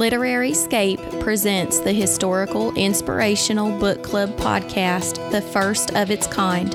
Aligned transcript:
Literary 0.00 0.54
Scape 0.54 0.98
presents 1.20 1.78
the 1.80 1.92
historical 1.92 2.74
inspirational 2.74 3.78
book 3.78 4.02
club 4.02 4.34
podcast, 4.38 5.30
the 5.30 5.42
first 5.42 5.94
of 5.94 6.10
its 6.10 6.26
kind. 6.26 6.72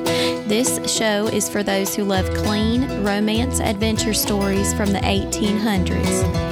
This 0.47 0.79
show 0.85 1.25
is 1.25 1.49
for 1.49 1.63
those 1.63 1.95
who 1.95 2.03
love 2.03 2.31
clean 2.35 3.03
romance 3.03 3.59
adventure 3.59 4.13
stories 4.13 4.75
from 4.75 4.93
the 4.93 4.99
1800s. 4.99 6.45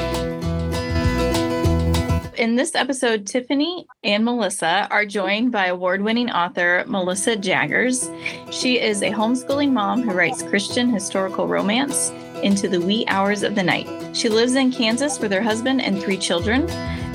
In 2.39 2.55
this 2.55 2.73
episode, 2.73 3.27
Tiffany 3.27 3.85
and 4.03 4.25
Melissa 4.25 4.87
are 4.89 5.05
joined 5.05 5.51
by 5.51 5.67
award 5.67 6.01
winning 6.01 6.31
author 6.31 6.85
Melissa 6.87 7.35
Jagears. 7.35 8.09
She 8.51 8.81
is 8.81 9.03
a 9.03 9.11
homeschooling 9.11 9.73
mom 9.73 10.01
who 10.01 10.11
writes 10.11 10.41
Christian 10.41 10.89
historical 10.89 11.47
romance 11.47 12.11
into 12.43 12.67
the 12.67 12.81
wee 12.81 13.05
hours 13.07 13.41
of 13.41 13.55
the 13.55 13.63
night. 13.63 13.87
She 14.15 14.29
lives 14.29 14.55
in 14.55 14.71
Kansas 14.71 15.19
with 15.19 15.31
her 15.31 15.41
husband 15.41 15.81
and 15.81 15.99
three 15.99 16.17
children. 16.17 16.67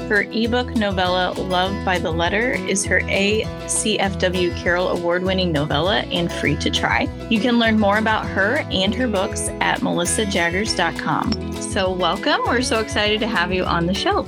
Her 0.08 0.22
ebook 0.22 0.74
novella, 0.74 1.34
Love 1.38 1.84
by 1.84 1.98
the 1.98 2.10
Letter, 2.10 2.52
is 2.52 2.82
her 2.86 3.00
ACFW 3.02 4.56
Carol 4.56 4.88
Award 4.88 5.22
winning 5.22 5.52
novella 5.52 5.98
and 6.00 6.32
free 6.32 6.56
to 6.56 6.70
try. 6.70 7.02
You 7.28 7.40
can 7.40 7.58
learn 7.58 7.78
more 7.78 7.98
about 7.98 8.24
her 8.24 8.66
and 8.70 8.94
her 8.94 9.06
books 9.06 9.48
at 9.60 9.80
melissajagears.com. 9.80 11.52
So, 11.60 11.92
welcome. 11.92 12.40
We're 12.46 12.62
so 12.62 12.80
excited 12.80 13.20
to 13.20 13.26
have 13.26 13.52
you 13.52 13.64
on 13.64 13.84
the 13.84 13.92
show. 13.92 14.20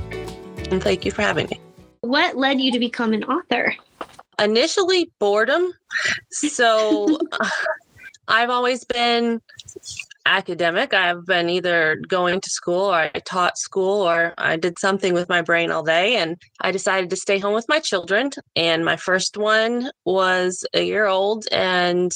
And 0.71 0.83
thank 0.83 1.07
you 1.07 1.13
for 1.13 1.23
having 1.23 1.49
me. 1.51 1.59
What 2.03 2.37
led 2.37 2.61
you 2.61 2.71
to 2.73 2.79
become 2.79 3.15
an 3.15 3.25
author? 3.25 3.75
Initially, 4.39 5.11
boredom. 5.19 5.73
So, 6.31 7.19
I've 8.29 8.51
always 8.51 8.85
been 8.85 9.41
academic. 10.27 10.95
I've 10.95 11.27
been 11.27 11.49
either 11.49 12.01
going 12.09 12.41
to 12.41 12.51
school 12.51 12.93
or 12.93 13.11
I 13.15 13.21
taught 13.25 13.59
school 13.59 14.03
or 14.03 14.35
I 14.39 14.57
did 14.57 14.79
something 14.79 15.15
with 15.15 15.29
my 15.29 15.43
brain 15.43 15.71
all 15.71 15.83
day. 15.83 16.17
And 16.17 16.37
I 16.61 16.71
decided 16.71 17.11
to 17.11 17.17
stay 17.17 17.39
home 17.39 17.55
with 17.55 17.69
my 17.69 17.79
children. 17.79 18.31
And 18.57 18.85
my 18.85 18.97
first 18.97 19.37
one 19.37 19.91
was 20.05 20.65
a 20.75 20.83
year 20.83 21.07
old. 21.07 21.47
And 21.53 22.13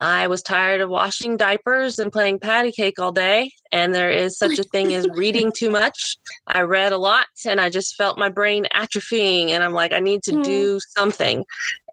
I 0.00 0.26
was 0.26 0.42
tired 0.42 0.80
of 0.80 0.90
washing 0.90 1.36
diapers 1.36 1.98
and 1.98 2.12
playing 2.12 2.40
patty 2.40 2.72
cake 2.72 2.98
all 2.98 3.12
day. 3.12 3.52
And 3.70 3.94
there 3.94 4.10
is 4.10 4.36
such 4.36 4.58
a 4.58 4.64
thing 4.64 4.92
as 4.94 5.06
reading 5.14 5.52
too 5.56 5.70
much. 5.70 6.16
I 6.46 6.62
read 6.62 6.92
a 6.92 6.98
lot 6.98 7.26
and 7.46 7.60
I 7.60 7.70
just 7.70 7.94
felt 7.96 8.18
my 8.18 8.28
brain 8.28 8.66
atrophying. 8.74 9.50
And 9.50 9.62
I'm 9.62 9.72
like, 9.72 9.92
I 9.92 10.00
need 10.00 10.22
to 10.24 10.34
hmm. 10.34 10.42
do 10.42 10.80
something. 10.96 11.44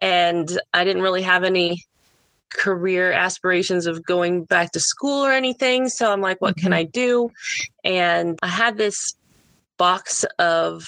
And 0.02 0.60
I 0.74 0.84
didn't 0.84 1.04
really 1.04 1.22
have 1.22 1.44
any 1.44 1.84
career 2.52 3.12
aspirations 3.12 3.88
of 3.88 4.04
going 4.04 4.44
back 4.46 4.72
to 4.72 4.80
school 4.80 5.26
or 5.26 5.32
anything. 5.32 5.90
So 5.90 6.12
I'm 6.12 6.22
like, 6.22 6.42
what 6.42 6.56
can 6.58 6.72
mm-hmm. 6.72 6.80
I 6.80 6.84
do? 6.84 7.30
And 7.84 8.38
I 8.42 8.48
had 8.48 8.78
this 8.78 9.16
box 9.78 10.26
of 10.38 10.88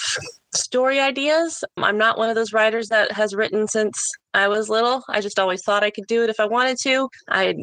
story 0.54 1.00
ideas. 1.00 1.64
I'm 1.78 1.98
not 1.98 2.18
one 2.18 2.30
of 2.30 2.36
those 2.36 2.54
writers 2.54 2.90
that 2.90 3.12
has 3.12 3.34
written 3.34 3.68
since 3.68 4.12
I 4.34 4.48
was 4.48 4.70
little. 4.70 5.04
I 5.10 5.22
just 5.22 5.40
always 5.40 5.64
thought 5.64 5.84
I 5.84 5.92
could 5.92 6.08
do 6.08 6.24
it 6.24 6.30
if 6.30 6.40
I 6.40 6.46
wanted 6.46 6.78
to. 6.82 7.10
I 7.30 7.56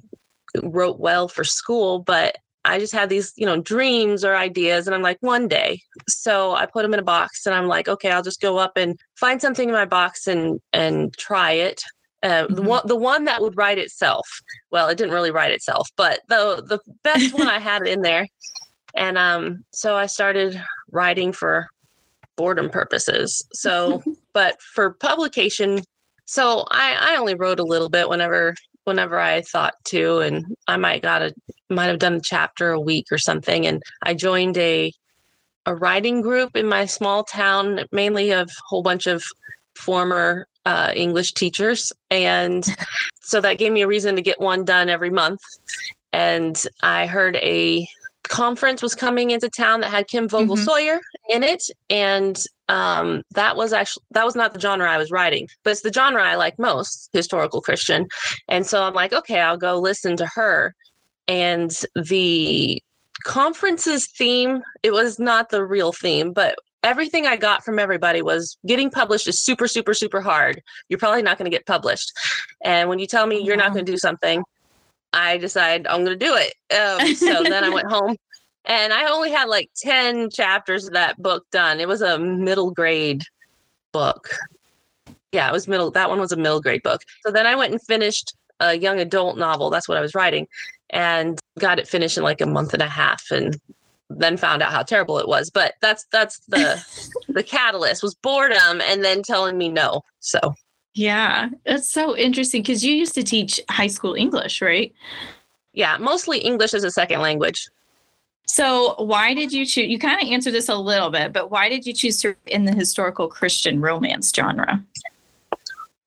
wrote 0.63 0.99
well 0.99 1.29
for 1.29 1.45
school, 1.45 2.01
but 2.01 2.37
I 2.65 2.79
just 2.79 2.93
had 2.93 3.09
these, 3.09 3.33
you 3.37 3.47
know, 3.47 3.61
dreams 3.61 4.25
or 4.25 4.37
ideas 4.37 4.87
and 4.87 4.95
I'm 4.95 5.03
like 5.03 5.19
one 5.21 5.49
day. 5.49 5.81
So 6.09 6.55
I 6.55 6.67
put 6.67 6.83
them 6.83 6.93
in 6.93 7.01
a 7.01 7.05
box 7.05 7.47
and 7.47 7.55
I'm 7.55 7.67
like, 7.67 7.89
okay, 7.89 8.11
I'll 8.11 8.23
just 8.23 8.41
go 8.41 8.59
up 8.59 8.73
and 8.77 8.99
find 9.17 9.41
something 9.41 9.69
in 9.69 9.75
my 9.75 9.85
box 9.85 10.27
and 10.27 10.61
and 10.73 11.17
try 11.17 11.53
it 11.53 11.83
uh, 12.23 12.45
mm-hmm. 12.45 12.55
the 12.55 12.63
one 12.63 12.83
the 12.85 12.97
one 12.97 13.25
that 13.25 13.41
would 13.41 13.57
write 13.57 13.79
itself. 13.79 14.27
Well, 14.71 14.89
it 14.89 14.99
didn't 14.99 15.15
really 15.15 15.31
write 15.31 15.53
itself, 15.53 15.89
but 15.97 16.21
the 16.29 16.63
the 16.67 16.81
best 17.03 17.35
one 17.35 17.49
I 17.49 17.59
had 17.59 17.87
in 17.87 18.03
there. 18.03 18.27
And 18.95 19.17
um, 19.17 19.65
so 19.73 19.97
I 19.97 20.07
started 20.07 20.61
writing 20.91 21.33
for 21.33 21.69
boredom 22.37 22.71
purposes. 22.71 23.47
So, 23.53 24.03
but 24.33 24.61
for 24.61 24.93
publication, 24.95 25.81
so 26.25 26.65
I 26.71 26.97
I 27.01 27.17
only 27.17 27.35
wrote 27.35 27.61
a 27.61 27.65
little 27.65 27.89
bit 27.89 28.09
whenever 28.09 28.55
whenever 28.85 29.21
I 29.21 29.43
thought 29.43 29.75
to, 29.87 30.19
and 30.19 30.45
I 30.67 30.77
might 30.77 31.03
got 31.03 31.23
a 31.23 31.35
might 31.71 31.87
have 31.87 31.99
done 31.99 32.15
a 32.15 32.21
chapter 32.21 32.73
a 32.73 32.81
week 32.81 33.07
or 33.13 33.19
something. 33.19 33.67
And 33.67 33.83
I 34.03 34.15
joined 34.15 34.59
a 34.59 34.93
a 35.67 35.77
writing 35.77 36.23
group 36.23 36.57
in 36.57 36.67
my 36.67 36.87
small 36.87 37.23
town, 37.23 37.85
mainly 37.93 38.33
of 38.33 38.49
a 38.49 38.63
whole 38.67 38.83
bunch 38.83 39.07
of 39.07 39.23
former 39.77 40.49
uh, 40.69 40.93
English 40.95 41.33
teachers. 41.33 41.95
And 42.11 42.65
so 43.23 43.41
that 43.41 43.57
gave 43.57 43.73
me 43.73 43.81
a 43.81 43.87
reason 43.87 44.17
to 44.17 44.23
get 44.23 44.39
one 44.39 44.67
done 44.67 44.91
every 44.91 45.09
month. 45.09 45.41
And 46.13 46.63
I 46.83 47.07
heard 47.07 47.37
a 47.37 47.89
conference 48.25 48.83
was 48.83 48.95
coming 48.95 49.31
into 49.31 49.49
town 49.49 49.81
that 49.81 49.91
had 49.91 50.09
Kim 50.09 50.29
Vogel 50.29 50.57
mm-hmm. 50.57 50.65
Sawyer 50.65 51.01
in 51.31 51.43
it. 51.43 51.65
And 51.89 52.39
um, 52.69 53.23
that 53.31 53.57
was 53.57 53.73
actually 53.73 54.05
that 54.11 54.27
was 54.27 54.37
not 54.37 54.53
the 54.53 54.61
genre 54.61 54.91
I 54.91 54.99
was 54.99 55.11
writing, 55.11 55.49
but 55.63 55.71
it's 55.71 55.81
the 55.81 55.93
genre 55.93 56.23
I 56.23 56.35
like 56.37 56.59
most, 56.59 57.09
historical 57.15 57.63
Christian. 57.63 58.07
And 58.47 58.67
so 58.67 58.83
I'm 58.83 58.93
like, 58.93 59.15
okay, 59.15 59.41
I'll 59.41 59.57
go 59.57 59.79
listen 59.79 60.19
to 60.19 60.27
her. 60.27 60.75
And 61.29 61.71
the 61.95 62.83
conference's 63.25 64.07
theme, 64.07 64.63
it 64.83 64.91
was 64.91 65.19
not 65.19 65.49
the 65.49 65.65
real 65.65 65.93
theme, 65.93 66.35
but 66.35 66.59
everything 66.83 67.27
I 67.27 67.37
got 67.37 67.65
from 67.65 67.79
everybody 67.79 68.23
was 68.23 68.57
getting 68.67 68.91
published 68.91 69.27
is 69.27 69.41
super, 69.41 69.67
super, 69.67 69.95
super 69.95 70.21
hard. 70.21 70.63
You're 70.89 70.99
probably 70.99 71.23
not 71.23 71.39
going 71.39 71.51
to 71.51 71.55
get 71.55 71.67
published. 71.67 72.13
And 72.65 72.89
when 72.89 72.99
you 72.99 73.07
tell 73.07 73.27
me 73.27 73.43
you're 73.43 73.57
not 73.57 73.73
going 73.73 73.85
to 73.85 73.93
do 73.93 73.99
something, 73.99 74.43
I 75.13 75.39
decide 75.39 75.87
I'm 75.87 76.05
going 76.05 76.19
to 76.19 76.25
do 76.25 76.37
it. 76.37 76.55
Um, 76.75 77.15
so 77.15 77.43
then 77.43 77.65
I 77.65 77.69
went 77.69 77.91
home 77.91 78.17
and 78.65 78.93
I 78.93 79.11
only 79.11 79.31
had 79.31 79.49
like 79.49 79.71
10 79.77 80.31
chapters 80.31 80.87
of 80.87 80.93
that 80.93 81.21
book 81.21 81.45
done. 81.51 81.81
It 81.81 81.89
was 81.89 82.03
a 82.03 82.19
middle 82.19 82.71
grade 82.71 83.23
book. 83.93 84.31
Yeah, 85.33 85.49
it 85.49 85.53
was 85.53 85.69
middle. 85.69 85.91
That 85.91 86.09
one 86.09 86.21
was 86.21 86.33
a 86.33 86.37
middle 86.37 86.61
grade 86.61 86.83
book. 86.83 87.03
So 87.25 87.33
then 87.33 87.47
I 87.47 87.55
went 87.55 87.73
and 87.73 87.83
finished 87.83 88.35
a 88.61 88.75
young 88.75 88.99
adult 89.01 89.39
novel. 89.39 89.71
That's 89.71 89.89
what 89.89 89.99
I 89.99 90.01
was 90.01 90.15
writing 90.15 90.47
and 90.91 91.39
got 91.59 91.79
it 91.79 91.89
finished 91.89 92.17
in 92.17 92.25
like 92.25 92.41
a 92.41 92.47
month 92.47 92.73
and 92.73 92.83
a 92.83 92.89
half. 92.89 93.31
And 93.31 93.59
then 94.11 94.37
found 94.37 94.63
out 94.63 94.73
how 94.73 94.83
terrible 94.83 95.19
it 95.19 95.29
was. 95.29 95.51
But 95.51 95.75
that's 95.81 96.05
that's 96.13 96.39
the 96.49 96.85
the 97.29 97.43
catalyst 97.43 98.03
was 98.03 98.15
boredom 98.15 98.81
and 98.81 99.05
then 99.05 99.23
telling 99.23 99.59
me 99.59 99.69
no. 99.69 100.03
So 100.21 100.55
yeah, 100.95 101.51
that's 101.65 101.89
so 101.89 102.17
interesting 102.17 102.63
because 102.63 102.85
you 102.85 102.95
used 102.95 103.15
to 103.15 103.23
teach 103.23 103.61
high 103.71 103.87
school 103.87 104.15
English, 104.15 104.61
right? 104.61 104.93
Yeah, 105.73 105.97
mostly 105.99 106.39
English 106.39 106.75
as 106.75 106.85
a 106.85 106.91
second 106.91 107.21
language. 107.21 107.69
So 108.49 108.95
why 108.99 109.35
did 109.35 109.53
you 109.53 109.67
choose? 109.67 109.89
You 109.89 109.99
kind 109.99 110.21
of 110.21 110.29
answered 110.29 110.55
this 110.55 110.69
a 110.69 110.75
little 110.75 111.11
bit, 111.11 111.33
but 111.33 111.51
why 111.51 111.69
did 111.69 111.87
you 111.87 111.93
choose 111.93 112.21
to 112.23 112.35
in 112.47 112.65
the 112.65 112.73
historical 112.73 113.29
Christian 113.29 113.81
romance 113.81 114.33
genre? 114.35 114.83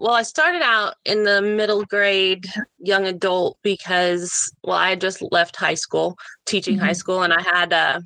Well, 0.01 0.15
I 0.15 0.23
started 0.23 0.63
out 0.63 0.95
in 1.05 1.25
the 1.25 1.43
middle 1.43 1.85
grade 1.85 2.47
young 2.79 3.05
adult 3.05 3.59
because 3.61 4.51
well, 4.63 4.75
I 4.75 4.95
just 4.95 5.21
left 5.31 5.55
high 5.55 5.75
school, 5.75 6.17
teaching 6.47 6.77
mm-hmm. 6.77 6.85
high 6.85 6.93
school, 6.93 7.21
and 7.21 7.31
I 7.31 7.39
had 7.43 7.71
uh 7.71 8.01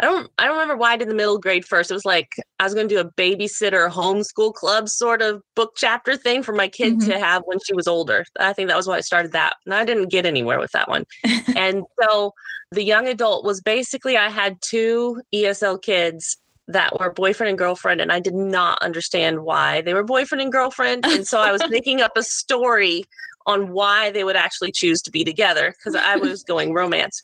I 0.00 0.04
don't 0.04 0.28
I 0.36 0.46
don't 0.46 0.54
remember 0.54 0.76
why 0.76 0.94
I 0.94 0.96
did 0.96 1.08
the 1.08 1.14
middle 1.14 1.38
grade 1.38 1.64
first. 1.64 1.92
It 1.92 1.94
was 1.94 2.04
like 2.04 2.34
I 2.58 2.64
was 2.64 2.74
going 2.74 2.88
to 2.88 2.94
do 2.96 3.00
a 3.00 3.12
babysitter 3.12 3.88
homeschool 3.88 4.52
club 4.52 4.88
sort 4.88 5.22
of 5.22 5.44
book 5.54 5.74
chapter 5.76 6.16
thing 6.16 6.42
for 6.42 6.52
my 6.52 6.66
kid 6.66 6.94
mm-hmm. 6.94 7.08
to 7.08 7.20
have 7.20 7.44
when 7.46 7.60
she 7.64 7.72
was 7.72 7.86
older. 7.86 8.24
I 8.40 8.52
think 8.52 8.68
that 8.68 8.76
was 8.76 8.88
why 8.88 8.96
I 8.96 9.02
started 9.02 9.30
that. 9.30 9.54
And 9.64 9.74
I 9.74 9.84
didn't 9.84 10.10
get 10.10 10.26
anywhere 10.26 10.58
with 10.58 10.72
that 10.72 10.88
one. 10.88 11.04
and 11.54 11.84
so 12.02 12.34
the 12.72 12.82
young 12.82 13.06
adult 13.06 13.44
was 13.44 13.60
basically 13.60 14.16
I 14.16 14.28
had 14.28 14.60
two 14.60 15.22
ESL 15.32 15.80
kids 15.82 16.36
that 16.68 17.00
were 17.00 17.10
boyfriend 17.10 17.48
and 17.48 17.58
girlfriend 17.58 18.00
and 18.00 18.12
I 18.12 18.20
did 18.20 18.34
not 18.34 18.80
understand 18.82 19.40
why 19.40 19.80
they 19.80 19.94
were 19.94 20.04
boyfriend 20.04 20.42
and 20.42 20.52
girlfriend 20.52 21.04
and 21.06 21.26
so 21.26 21.40
I 21.40 21.50
was 21.50 21.62
making 21.70 22.02
up 22.02 22.12
a 22.16 22.22
story 22.22 23.04
on 23.46 23.72
why 23.72 24.10
they 24.10 24.22
would 24.22 24.36
actually 24.36 24.70
choose 24.70 25.00
to 25.02 25.10
be 25.10 25.24
together 25.24 25.74
because 25.76 25.94
I 25.94 26.16
was 26.28 26.44
going 26.44 26.74
romance. 26.74 27.20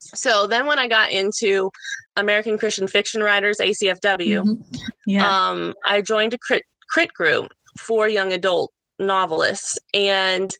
So 0.00 0.48
then 0.48 0.66
when 0.66 0.80
I 0.80 0.88
got 0.88 1.12
into 1.12 1.70
American 2.16 2.58
Christian 2.58 2.88
Fiction 2.88 3.22
Writers 3.22 3.58
ACFW, 3.58 4.42
mm-hmm. 4.42 4.78
yeah. 5.06 5.48
um, 5.50 5.74
I 5.84 6.02
joined 6.02 6.34
a 6.34 6.38
crit, 6.38 6.64
crit 6.88 7.14
group 7.14 7.52
for 7.78 8.08
young 8.08 8.32
adult 8.32 8.72
novelists 8.98 9.78
and 9.94 10.52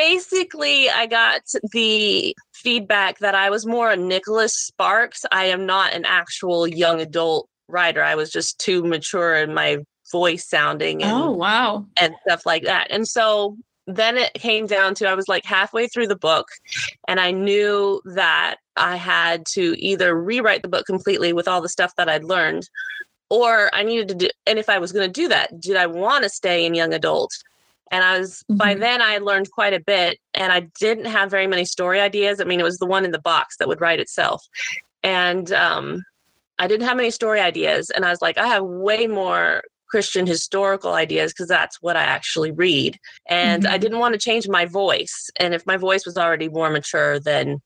basically 0.00 0.88
I 0.88 1.04
got 1.06 1.42
the 1.72 2.34
feedback 2.54 3.18
that 3.18 3.34
I 3.34 3.50
was 3.50 3.66
more 3.66 3.90
a 3.90 3.96
Nicholas 3.96 4.54
Sparks. 4.54 5.26
I 5.30 5.44
am 5.44 5.66
not 5.66 5.92
an 5.92 6.06
actual 6.06 6.66
young 6.66 7.02
adult 7.02 7.50
writer. 7.68 8.02
I 8.02 8.14
was 8.14 8.30
just 8.30 8.58
too 8.58 8.82
mature 8.82 9.36
in 9.36 9.52
my 9.52 9.78
voice 10.10 10.48
sounding 10.48 11.02
and, 11.02 11.12
oh 11.12 11.30
wow 11.30 11.86
and 12.00 12.14
stuff 12.26 12.46
like 12.46 12.64
that. 12.64 12.86
And 12.90 13.06
so 13.06 13.58
then 13.86 14.16
it 14.16 14.32
came 14.34 14.66
down 14.66 14.94
to 14.94 15.06
I 15.06 15.14
was 15.14 15.28
like 15.28 15.44
halfway 15.44 15.86
through 15.86 16.06
the 16.06 16.16
book 16.16 16.48
and 17.06 17.20
I 17.20 17.30
knew 17.30 18.00
that 18.06 18.56
I 18.76 18.96
had 18.96 19.44
to 19.52 19.74
either 19.78 20.18
rewrite 20.18 20.62
the 20.62 20.68
book 20.68 20.86
completely 20.86 21.34
with 21.34 21.46
all 21.46 21.60
the 21.60 21.68
stuff 21.68 21.92
that 21.96 22.08
I'd 22.08 22.24
learned 22.24 22.70
or 23.28 23.70
I 23.74 23.82
needed 23.82 24.08
to 24.08 24.14
do 24.14 24.28
and 24.46 24.58
if 24.58 24.70
I 24.70 24.78
was 24.78 24.92
going 24.92 25.06
to 25.06 25.20
do 25.20 25.28
that, 25.28 25.60
did 25.60 25.76
I 25.76 25.86
want 25.86 26.24
to 26.24 26.30
stay 26.30 26.64
in 26.64 26.74
young 26.74 26.94
adult? 26.94 27.32
And 27.90 28.04
I 28.04 28.18
was 28.18 28.44
mm-hmm. 28.44 28.56
by 28.56 28.74
then 28.74 29.02
I 29.02 29.12
had 29.12 29.22
learned 29.22 29.50
quite 29.50 29.74
a 29.74 29.80
bit 29.80 30.18
and 30.34 30.52
I 30.52 30.60
didn't 30.78 31.06
have 31.06 31.30
very 31.30 31.46
many 31.46 31.64
story 31.64 32.00
ideas. 32.00 32.40
I 32.40 32.44
mean, 32.44 32.60
it 32.60 32.64
was 32.64 32.78
the 32.78 32.86
one 32.86 33.04
in 33.04 33.10
the 33.10 33.20
box 33.20 33.56
that 33.58 33.68
would 33.68 33.80
write 33.80 34.00
itself. 34.00 34.44
And 35.02 35.52
um 35.52 36.04
I 36.58 36.66
didn't 36.66 36.86
have 36.86 36.98
any 36.98 37.10
story 37.10 37.40
ideas. 37.40 37.90
And 37.90 38.04
I 38.04 38.10
was 38.10 38.20
like, 38.20 38.36
I 38.36 38.46
have 38.46 38.64
way 38.64 39.06
more 39.06 39.62
Christian 39.88 40.26
historical 40.26 40.92
ideas 40.92 41.32
because 41.32 41.48
that's 41.48 41.82
what 41.82 41.96
I 41.96 42.02
actually 42.02 42.52
read. 42.52 42.98
And 43.26 43.64
mm-hmm. 43.64 43.72
I 43.72 43.78
didn't 43.78 43.98
want 43.98 44.12
to 44.14 44.20
change 44.20 44.46
my 44.46 44.66
voice. 44.66 45.30
And 45.36 45.52
if 45.54 45.66
my 45.66 45.76
voice 45.76 46.06
was 46.06 46.16
already 46.16 46.48
more 46.48 46.70
mature, 46.70 47.18
then 47.18 47.60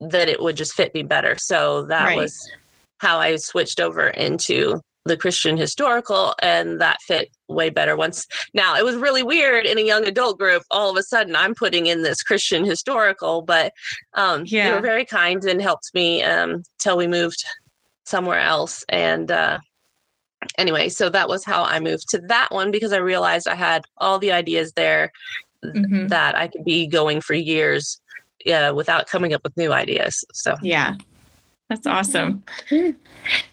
then 0.00 0.28
it 0.28 0.42
would 0.42 0.56
just 0.56 0.74
fit 0.74 0.92
me 0.92 1.02
better. 1.02 1.36
So 1.38 1.84
that 1.84 2.06
right. 2.06 2.18
was 2.18 2.50
how 2.98 3.18
I 3.18 3.36
switched 3.36 3.80
over 3.80 4.08
into 4.08 4.80
the 5.04 5.16
Christian 5.16 5.56
historical, 5.56 6.34
and 6.40 6.80
that 6.80 7.00
fit 7.02 7.30
way 7.48 7.70
better. 7.70 7.96
Once 7.96 8.26
now, 8.54 8.76
it 8.76 8.84
was 8.84 8.96
really 8.96 9.22
weird 9.22 9.66
in 9.66 9.78
a 9.78 9.82
young 9.82 10.06
adult 10.06 10.38
group. 10.38 10.62
All 10.70 10.90
of 10.90 10.96
a 10.96 11.02
sudden, 11.02 11.36
I'm 11.36 11.54
putting 11.54 11.86
in 11.86 12.02
this 12.02 12.22
Christian 12.22 12.64
historical, 12.64 13.42
but 13.42 13.72
um, 14.14 14.44
yeah. 14.46 14.68
they 14.68 14.74
were 14.74 14.82
very 14.82 15.04
kind 15.04 15.44
and 15.44 15.60
helped 15.60 15.90
me 15.94 16.22
um, 16.22 16.62
till 16.78 16.96
we 16.96 17.06
moved 17.06 17.44
somewhere 18.04 18.40
else. 18.40 18.84
And 18.88 19.30
uh, 19.30 19.58
anyway, 20.58 20.88
so 20.88 21.08
that 21.10 21.28
was 21.28 21.44
how 21.44 21.64
I 21.64 21.80
moved 21.80 22.08
to 22.10 22.18
that 22.28 22.50
one 22.50 22.70
because 22.70 22.92
I 22.92 22.98
realized 22.98 23.48
I 23.48 23.54
had 23.54 23.84
all 23.98 24.18
the 24.18 24.32
ideas 24.32 24.72
there 24.72 25.12
mm-hmm. 25.64 26.08
that 26.08 26.36
I 26.36 26.48
could 26.48 26.64
be 26.64 26.86
going 26.86 27.20
for 27.20 27.34
years 27.34 28.00
yeah, 28.44 28.70
without 28.70 29.06
coming 29.06 29.32
up 29.32 29.42
with 29.42 29.56
new 29.56 29.72
ideas. 29.72 30.24
So 30.32 30.56
yeah, 30.62 30.96
that's 31.68 31.86
awesome. 31.86 32.44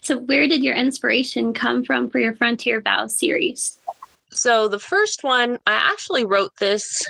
So, 0.02 0.18
where 0.18 0.48
did 0.48 0.64
your 0.64 0.76
inspiration 0.76 1.54
come 1.54 1.84
from 1.86 2.10
for 2.10 2.20
your 2.20 2.36
Frontier 2.36 2.82
Vows 2.82 3.16
series? 3.16 3.80
So, 4.32 4.68
the 4.68 4.80
first 4.80 5.24
one, 5.24 5.60
I 5.66 5.74
actually 5.74 6.26
wrote 6.26 6.52
this. 6.60 7.02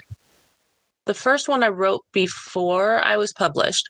The 1.06 1.13
first 1.15 1.50
one 1.50 1.63
I 1.63 1.69
wrote 1.69 2.06
before 2.13 3.03
I 3.03 3.18
was 3.18 3.33
published. 3.33 3.88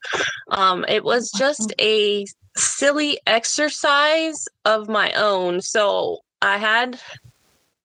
Um, 0.51 0.85
it 0.87 1.03
was 1.03 1.29
just 1.31 1.73
a 1.81 2.25
silly 2.55 3.19
exercise 3.27 4.47
of 4.63 4.87
my 4.87 5.11
own. 5.13 5.61
So, 5.61 6.19
I 6.41 6.57
had, 6.57 6.99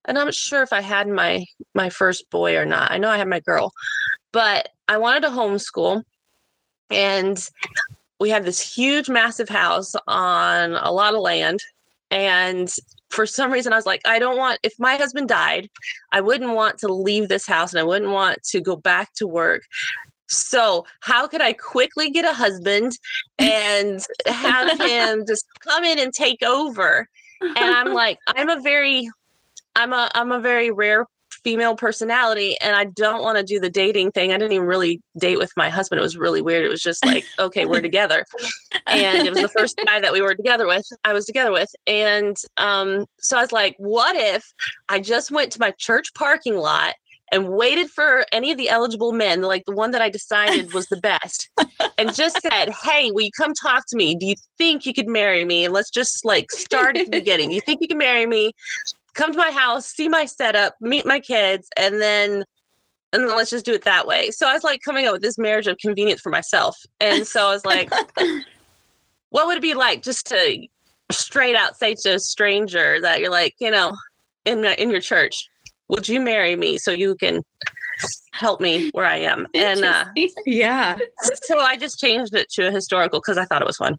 and 0.05 0.17
I'm 0.17 0.27
not 0.27 0.33
sure 0.33 0.63
if 0.63 0.71
I 0.71 0.81
had 0.81 1.09
my 1.09 1.45
my 1.75 1.89
first 1.89 2.29
boy 2.29 2.55
or 2.55 2.65
not. 2.65 2.91
I 2.91 2.97
know 2.97 3.09
I 3.09 3.17
had 3.17 3.27
my 3.27 3.41
girl, 3.41 3.73
but 4.31 4.69
I 4.87 4.97
wanted 4.97 5.21
to 5.23 5.29
homeschool. 5.29 6.03
And 6.89 7.37
we 8.19 8.29
had 8.29 8.45
this 8.45 8.59
huge, 8.59 9.09
massive 9.09 9.49
house 9.49 9.95
on 10.07 10.73
a 10.73 10.91
lot 10.91 11.13
of 11.13 11.21
land. 11.21 11.59
And 12.09 12.71
for 13.09 13.25
some 13.25 13.51
reason, 13.51 13.73
I 13.73 13.75
was 13.75 13.85
like, 13.85 14.01
I 14.05 14.19
don't 14.19 14.37
want, 14.37 14.59
if 14.63 14.73
my 14.79 14.95
husband 14.95 15.29
died, 15.29 15.69
I 16.11 16.21
wouldn't 16.21 16.53
want 16.53 16.77
to 16.79 16.87
leave 16.87 17.29
this 17.29 17.47
house 17.47 17.73
and 17.73 17.79
I 17.79 17.83
wouldn't 17.83 18.11
want 18.11 18.43
to 18.43 18.61
go 18.61 18.75
back 18.75 19.13
to 19.15 19.27
work. 19.27 19.63
So, 20.29 20.85
how 20.99 21.25
could 21.27 21.41
I 21.41 21.53
quickly 21.53 22.09
get 22.09 22.25
a 22.25 22.33
husband 22.33 22.97
and 23.39 24.05
have 24.25 24.77
him 24.81 25.25
just 25.25 25.45
come 25.61 25.85
in 25.85 25.99
and 25.99 26.13
take 26.13 26.43
over? 26.43 27.07
And 27.41 27.57
I'm 27.57 27.93
like, 27.93 28.17
I'm 28.27 28.49
a 28.49 28.59
very 28.59 29.09
I'm 29.77 29.93
a 29.93 30.09
I'm 30.15 30.31
a 30.31 30.39
very 30.39 30.71
rare 30.71 31.05
female 31.47 31.77
personality 31.77 32.57
and 32.59 32.75
I 32.75 32.83
don't 32.83 33.21
want 33.21 33.37
to 33.37 33.43
do 33.43 33.57
the 33.57 33.69
dating 33.69 34.11
thing. 34.11 34.33
I 34.33 34.37
didn't 34.37 34.51
even 34.51 34.67
really 34.67 34.99
date 35.17 35.37
with 35.37 35.49
my 35.55 35.69
husband. 35.69 35.97
It 35.97 36.01
was 36.01 36.17
really 36.17 36.41
weird. 36.41 36.65
It 36.65 36.67
was 36.67 36.81
just 36.81 37.05
like, 37.05 37.23
okay, 37.39 37.65
we're 37.65 37.79
together. 37.79 38.25
And 38.85 39.25
it 39.25 39.29
was 39.29 39.41
the 39.41 39.47
first 39.47 39.79
guy 39.85 40.01
that 40.01 40.11
we 40.11 40.21
were 40.21 40.35
together 40.35 40.67
with, 40.67 40.85
I 41.05 41.13
was 41.13 41.25
together 41.25 41.53
with. 41.53 41.69
And 41.87 42.35
um, 42.57 43.05
so 43.19 43.37
I 43.37 43.41
was 43.41 43.53
like, 43.53 43.75
what 43.77 44.17
if 44.17 44.53
I 44.89 44.99
just 44.99 45.31
went 45.31 45.53
to 45.53 45.61
my 45.61 45.71
church 45.71 46.13
parking 46.15 46.57
lot 46.57 46.95
and 47.31 47.47
waited 47.47 47.89
for 47.91 48.25
any 48.33 48.51
of 48.51 48.57
the 48.57 48.67
eligible 48.67 49.13
men, 49.13 49.41
like 49.41 49.63
the 49.63 49.71
one 49.71 49.91
that 49.91 50.01
I 50.01 50.09
decided 50.09 50.73
was 50.73 50.87
the 50.87 50.97
best, 50.97 51.49
and 51.97 52.13
just 52.13 52.41
said, 52.41 52.71
Hey, 52.83 53.11
will 53.11 53.21
you 53.21 53.31
come 53.37 53.53
talk 53.53 53.85
to 53.87 53.95
me? 53.95 54.15
Do 54.15 54.25
you 54.25 54.35
think 54.57 54.85
you 54.85 54.93
could 54.93 55.07
marry 55.07 55.45
me? 55.45 55.63
And 55.63 55.73
let's 55.73 55.91
just 55.91 56.25
like 56.25 56.51
start 56.51 56.97
at 56.97 57.05
the 57.05 57.19
beginning. 57.19 57.51
You 57.51 57.61
think 57.61 57.79
you 57.79 57.87
can 57.87 57.97
marry 57.97 58.25
me? 58.25 58.51
Come 59.17 59.33
to 59.33 59.37
my 59.37 59.51
house, 59.51 59.87
see 59.87 60.07
my 60.07 60.25
setup, 60.25 60.75
meet 60.79 61.05
my 61.05 61.19
kids, 61.19 61.67
and 61.75 61.99
then 61.99 62.45
and 63.13 63.23
then 63.23 63.35
let's 63.35 63.49
just 63.49 63.65
do 63.65 63.73
it 63.73 63.83
that 63.83 64.05
way. 64.05 64.31
So 64.31 64.47
I 64.47 64.53
was 64.53 64.63
like 64.63 64.81
coming 64.81 65.07
up 65.07 65.13
with 65.13 65.21
this 65.21 65.37
marriage 65.37 65.67
of 65.67 65.77
convenience 65.77 66.21
for 66.21 66.29
myself. 66.29 66.77
And 66.99 67.25
so 67.25 67.47
I 67.47 67.53
was 67.53 67.65
like, 67.65 67.89
what 69.29 69.47
would 69.47 69.57
it 69.57 69.61
be 69.61 69.73
like 69.73 70.03
just 70.03 70.27
to 70.27 70.67
straight 71.11 71.55
out 71.55 71.77
say 71.77 71.95
to 72.03 72.15
a 72.15 72.19
stranger 72.19 72.99
that 73.01 73.19
you're 73.19 73.31
like, 73.31 73.55
you 73.59 73.71
know, 73.71 73.95
in 74.45 74.63
in 74.63 74.89
your 74.89 75.01
church, 75.01 75.49
would 75.89 76.07
you 76.07 76.21
marry 76.21 76.55
me 76.55 76.77
so 76.77 76.91
you 76.91 77.15
can 77.15 77.41
help 78.33 78.61
me 78.61 78.89
where 78.91 79.05
I 79.05 79.17
am? 79.17 79.47
And 79.53 79.83
uh, 79.83 80.05
yeah, 80.45 80.97
so 81.43 81.59
I 81.59 81.77
just 81.77 81.99
changed 81.99 82.35
it 82.35 82.49
to 82.51 82.67
a 82.67 82.71
historical 82.71 83.19
because 83.19 83.37
I 83.37 83.45
thought 83.45 83.61
it 83.61 83.67
was 83.67 83.77
fun. 83.77 83.97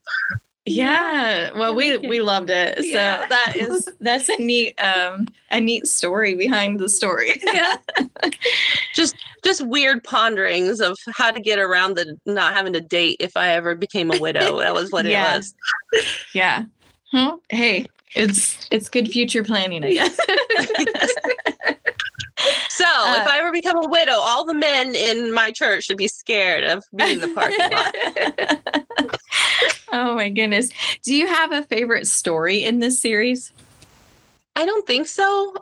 Yeah. 0.71 1.51
Well, 1.57 1.75
we 1.75 1.99
we 1.99 2.21
loved 2.21 2.51
it. 2.51 2.79
So 2.79 2.85
yeah. 2.85 3.27
that 3.27 3.57
is 3.57 3.89
that's 4.01 4.29
a 4.29 4.37
neat 4.37 4.81
um 4.81 5.27
a 5.51 5.61
neat 5.61 5.87
story 5.87 6.35
behind 6.35 6.79
the 6.79 6.89
story. 6.89 7.41
Yeah. 7.43 7.77
just 8.95 9.17
just 9.45 9.67
weird 9.67 10.05
ponderings 10.05 10.81
of 10.81 10.97
how 11.15 11.31
to 11.31 11.41
get 11.41 11.59
around 11.59 11.97
the 11.97 12.17
not 12.27 12.55
having 12.55 12.73
to 12.75 12.81
date 12.81 13.17
if 13.21 13.37
I 13.37 13.51
ever 13.51 13.75
became 13.75 14.13
a 14.13 14.19
widow. 14.19 14.59
That 14.59 14.75
was 14.75 14.91
what 14.91 15.07
it 15.07 15.15
was. 15.15 15.55
Yeah. 16.35 16.65
Huh? 17.13 17.39
Hey, 17.49 17.87
it's 18.15 18.67
it's 18.71 18.89
good 18.89 19.09
future 19.09 19.45
planning, 19.45 19.85
I 19.85 19.93
guess. 19.93 20.19
So 22.79 22.85
uh, 22.85 23.17
if 23.21 23.27
I 23.27 23.41
ever 23.41 23.51
become 23.51 23.77
a 23.77 23.89
widow, 23.89 24.13
all 24.13 24.45
the 24.45 24.55
men 24.55 24.95
in 24.95 25.33
my 25.33 25.51
church 25.51 25.87
should 25.87 25.97
be 25.97 26.07
scared 26.07 26.63
of 26.63 26.85
being 26.95 27.21
in 27.21 27.21
the 27.21 27.29
parking 27.35 27.59
lot. 28.99 29.18
Oh 29.93 30.15
my 30.15 30.29
goodness. 30.29 30.71
Do 31.03 31.15
you 31.15 31.27
have 31.27 31.53
a 31.53 31.65
favorite 31.65 32.07
story 32.07 32.65
in 32.65 32.79
this 32.79 33.01
series? 33.01 33.53
I 34.57 34.67
don't 34.67 34.87
think 34.87 35.07
so. 35.07 35.55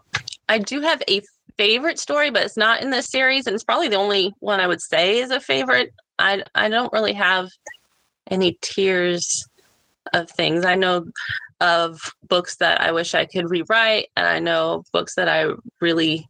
I 0.49 0.59
do 0.59 0.81
have 0.81 1.03
a 1.09 1.23
favorite 1.59 1.99
story, 1.99 2.31
but 2.31 2.43
it's 2.45 2.57
not 2.57 2.83
in 2.83 2.91
this 2.91 3.07
series, 3.07 3.47
and 3.47 3.55
it's 3.55 3.65
probably 3.65 3.89
the 3.89 3.97
only 3.97 4.35
one 4.41 4.61
I 4.61 4.67
would 4.67 4.81
say 4.81 5.19
is 5.19 5.31
a 5.31 5.41
favorite. 5.41 5.93
I 6.19 6.43
I 6.55 6.69
don't 6.69 6.93
really 6.93 7.13
have 7.13 7.49
any 8.31 8.59
tiers 8.61 9.47
of 10.13 10.31
things. 10.31 10.65
I 10.65 10.75
know 10.75 11.07
of 11.61 12.01
books 12.29 12.57
that 12.57 12.81
I 12.81 12.93
wish 12.93 13.15
I 13.15 13.27
could 13.27 13.51
rewrite, 13.51 14.09
and 14.17 14.27
I 14.27 14.39
know 14.39 14.85
books 14.93 15.15
that 15.17 15.29
I 15.29 15.53
really 15.81 16.29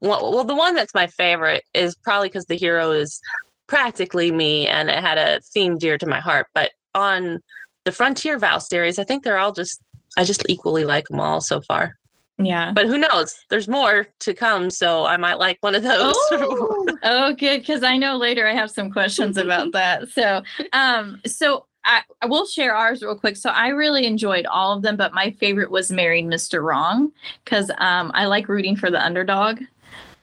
well, 0.00 0.32
well, 0.32 0.44
the 0.44 0.54
one 0.54 0.74
that's 0.74 0.94
my 0.94 1.06
favorite 1.06 1.64
is 1.74 1.94
probably 1.94 2.28
because 2.28 2.46
the 2.46 2.56
hero 2.56 2.92
is 2.92 3.20
practically 3.66 4.30
me 4.30 4.66
and 4.66 4.88
it 4.88 4.98
had 4.98 5.18
a 5.18 5.40
theme 5.40 5.78
dear 5.78 5.98
to 5.98 6.06
my 6.06 6.20
heart. 6.20 6.46
But 6.54 6.72
on 6.96 7.40
the 7.84 7.92
Frontier 7.92 8.38
Vow 8.38 8.58
series, 8.58 8.98
I 8.98 9.04
think 9.04 9.22
they're 9.22 9.38
all 9.38 9.52
just, 9.52 9.80
I 10.16 10.24
just 10.24 10.44
equally 10.48 10.84
like 10.84 11.06
them 11.08 11.20
all 11.20 11.40
so 11.40 11.60
far. 11.60 11.96
Yeah. 12.38 12.72
But 12.72 12.86
who 12.86 12.98
knows? 12.98 13.34
There's 13.48 13.68
more 13.68 14.06
to 14.20 14.34
come. 14.34 14.68
So 14.70 15.06
I 15.06 15.16
might 15.16 15.38
like 15.38 15.58
one 15.60 15.74
of 15.74 15.82
those. 15.82 16.14
Oh, 16.32 16.98
oh 17.02 17.34
good. 17.34 17.60
Because 17.60 17.82
I 17.82 17.96
know 17.96 18.16
later 18.16 18.46
I 18.46 18.52
have 18.52 18.70
some 18.70 18.90
questions 18.90 19.36
about 19.36 19.72
that. 19.72 20.08
So, 20.10 20.42
um, 20.72 21.20
so 21.24 21.66
I, 21.84 22.02
I 22.20 22.26
will 22.26 22.46
share 22.46 22.74
ours 22.74 23.02
real 23.02 23.16
quick. 23.16 23.36
So 23.36 23.50
I 23.50 23.68
really 23.68 24.06
enjoyed 24.06 24.44
all 24.46 24.76
of 24.76 24.82
them, 24.82 24.96
but 24.96 25.14
my 25.14 25.30
favorite 25.30 25.70
was 25.70 25.90
Married 25.90 26.26
Mr. 26.26 26.62
Wrong 26.62 27.10
because 27.44 27.70
um, 27.78 28.10
I 28.12 28.26
like 28.26 28.48
rooting 28.48 28.76
for 28.76 28.90
the 28.90 29.02
underdog. 29.02 29.60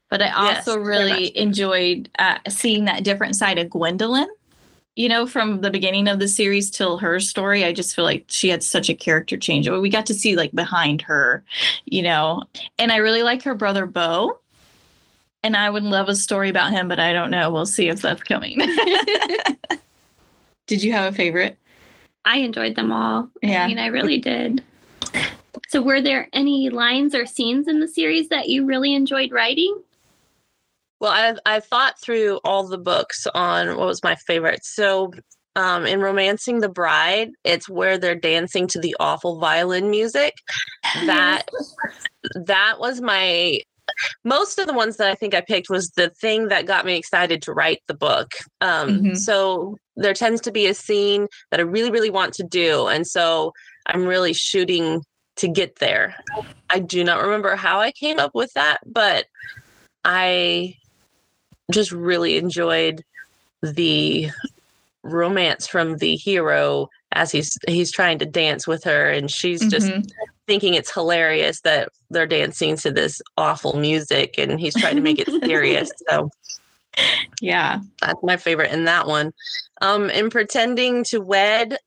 But 0.10 0.22
I 0.22 0.30
also 0.30 0.78
yes, 0.78 0.88
really 0.88 1.36
enjoyed 1.36 2.08
uh, 2.20 2.38
seeing 2.48 2.86
that 2.86 3.04
different 3.04 3.36
side 3.36 3.58
of 3.58 3.72
Gwendolyn. 3.72 4.28
You 4.96 5.10
know, 5.10 5.26
from 5.26 5.62
the 5.62 5.72
beginning 5.72 6.08
of 6.08 6.20
the 6.20 6.28
series 6.28 6.70
till 6.70 7.00
her 7.00 7.20
story, 7.20 7.66
I 7.66 7.74
just 7.74 7.96
feel 7.96 8.06
like 8.06 8.26
she 8.28 8.50
had 8.50 8.62
such 8.62 8.90
a 8.90 8.94
character 8.94 9.38
change. 9.38 9.68
We 9.68 9.90
got 9.90 10.06
to 10.08 10.14
see 10.14 10.36
like 10.36 10.52
behind 10.52 11.02
her, 11.04 11.44
you 11.86 12.04
know, 12.04 12.44
and 12.78 12.92
I 12.92 12.98
really 12.98 13.24
like 13.24 13.42
her 13.44 13.56
brother 13.56 13.86
Bo. 13.86 14.40
And 15.42 15.58
I 15.58 15.70
would 15.70 15.84
love 15.84 16.08
a 16.08 16.16
story 16.16 16.50
about 16.50 16.72
him, 16.72 16.88
but 16.88 17.00
I 17.00 17.12
don't 17.12 17.32
know. 17.32 17.52
We'll 17.52 17.66
see 17.66 17.90
if 17.90 18.02
that's 18.02 18.24
coming. 18.24 18.60
did 20.68 20.82
you 20.82 20.94
have 20.94 21.12
a 21.12 21.16
favorite? 21.16 21.58
I 22.24 22.38
enjoyed 22.38 22.76
them 22.76 22.92
all. 22.92 23.30
Yeah. 23.42 23.64
I 23.64 23.68
mean, 23.68 23.80
I 23.80 23.88
really 23.88 24.20
did. 24.20 24.64
So, 25.68 25.82
were 25.82 26.02
there 26.02 26.30
any 26.34 26.70
lines 26.70 27.14
or 27.14 27.26
scenes 27.26 27.68
in 27.68 27.80
the 27.80 27.88
series 27.88 28.30
that 28.30 28.48
you 28.48 28.66
really 28.66 28.94
enjoyed 28.94 29.32
writing? 29.32 29.76
Well, 31.04 31.12
I 31.12 31.36
I 31.58 31.60
thought 31.60 32.00
through 32.00 32.40
all 32.46 32.66
the 32.66 32.78
books 32.78 33.28
on 33.36 33.76
what 33.76 33.88
was 33.88 34.02
my 34.04 34.16
favorite. 34.16 34.64
So, 34.64 35.12
um, 35.54 35.86
in 35.86 36.00
Romancing 36.00 36.60
the 36.60 36.70
Bride, 36.70 37.32
it's 37.44 37.68
where 37.68 37.98
they're 37.98 38.16
dancing 38.16 38.68
to 38.68 38.80
the 38.80 38.96
awful 39.02 39.38
violin 39.38 39.90
music. 39.90 40.34
That 41.06 41.44
that 42.36 42.80
was 42.80 43.02
my 43.02 43.60
most 44.24 44.60
of 44.60 44.66
the 44.66 44.74
ones 44.74 44.96
that 44.96 45.10
I 45.10 45.16
think 45.16 45.36
I 45.36 45.42
picked 45.42 45.70
was 45.70 45.90
the 45.90 46.10
thing 46.10 46.48
that 46.48 46.68
got 46.68 46.86
me 46.86 46.96
excited 46.96 47.42
to 47.42 47.54
write 47.54 47.82
the 47.88 47.94
book. 47.94 48.32
Um, 48.62 48.90
mm-hmm. 48.90 49.16
So 49.16 49.76
there 49.98 50.14
tends 50.14 50.40
to 50.42 50.54
be 50.54 50.68
a 50.68 50.74
scene 50.74 51.28
that 51.52 51.60
I 51.60 51.64
really, 51.64 51.92
really 51.92 52.12
want 52.12 52.34
to 52.36 52.44
do. 52.44 52.88
And 52.88 53.06
so 53.06 53.52
I'm 53.88 54.06
really 54.06 54.32
shooting 54.32 55.04
to 55.36 55.50
get 55.50 55.80
there. 55.80 56.16
I 56.70 56.80
do 56.80 57.04
not 57.04 57.22
remember 57.22 57.58
how 57.58 57.82
I 57.82 57.92
came 57.92 58.20
up 58.20 58.32
with 58.34 58.54
that, 58.54 58.80
but 58.86 59.26
I 60.06 60.78
just 61.72 61.92
really 61.92 62.38
enjoyed 62.38 63.04
the 63.62 64.30
romance 65.04 65.68
from 65.68 65.98
the 65.98 66.16
hero 66.16 66.90
as 67.12 67.32
he's 67.32 67.58
he's 67.68 67.92
trying 67.92 68.18
to 68.20 68.26
dance 68.26 68.68
with 68.68 68.84
her 68.84 69.10
and 69.10 69.30
she's 69.30 69.66
just 69.68 69.88
mm-hmm. 69.88 70.02
thinking 70.48 70.74
it's 70.74 70.94
hilarious 70.94 71.62
that 71.62 71.90
they're 72.10 72.28
dancing 72.28 72.76
to 72.78 72.92
this 72.92 73.22
awful 73.38 73.78
music 73.78 74.36
and 74.38 74.60
he's 74.60 74.76
trying 74.76 74.96
to 74.96 75.02
make 75.02 75.20
it 75.20 75.30
serious 75.44 75.92
so. 76.10 76.30
Yeah. 77.42 77.80
That's 78.02 78.22
my 78.22 78.38
favorite 78.38 78.72
in 78.72 78.86
that 78.86 79.08
one. 79.08 79.34
Um 79.82 80.10
in 80.10 80.30
pretending 80.30 81.04
to 81.06 81.20
wed 81.20 81.78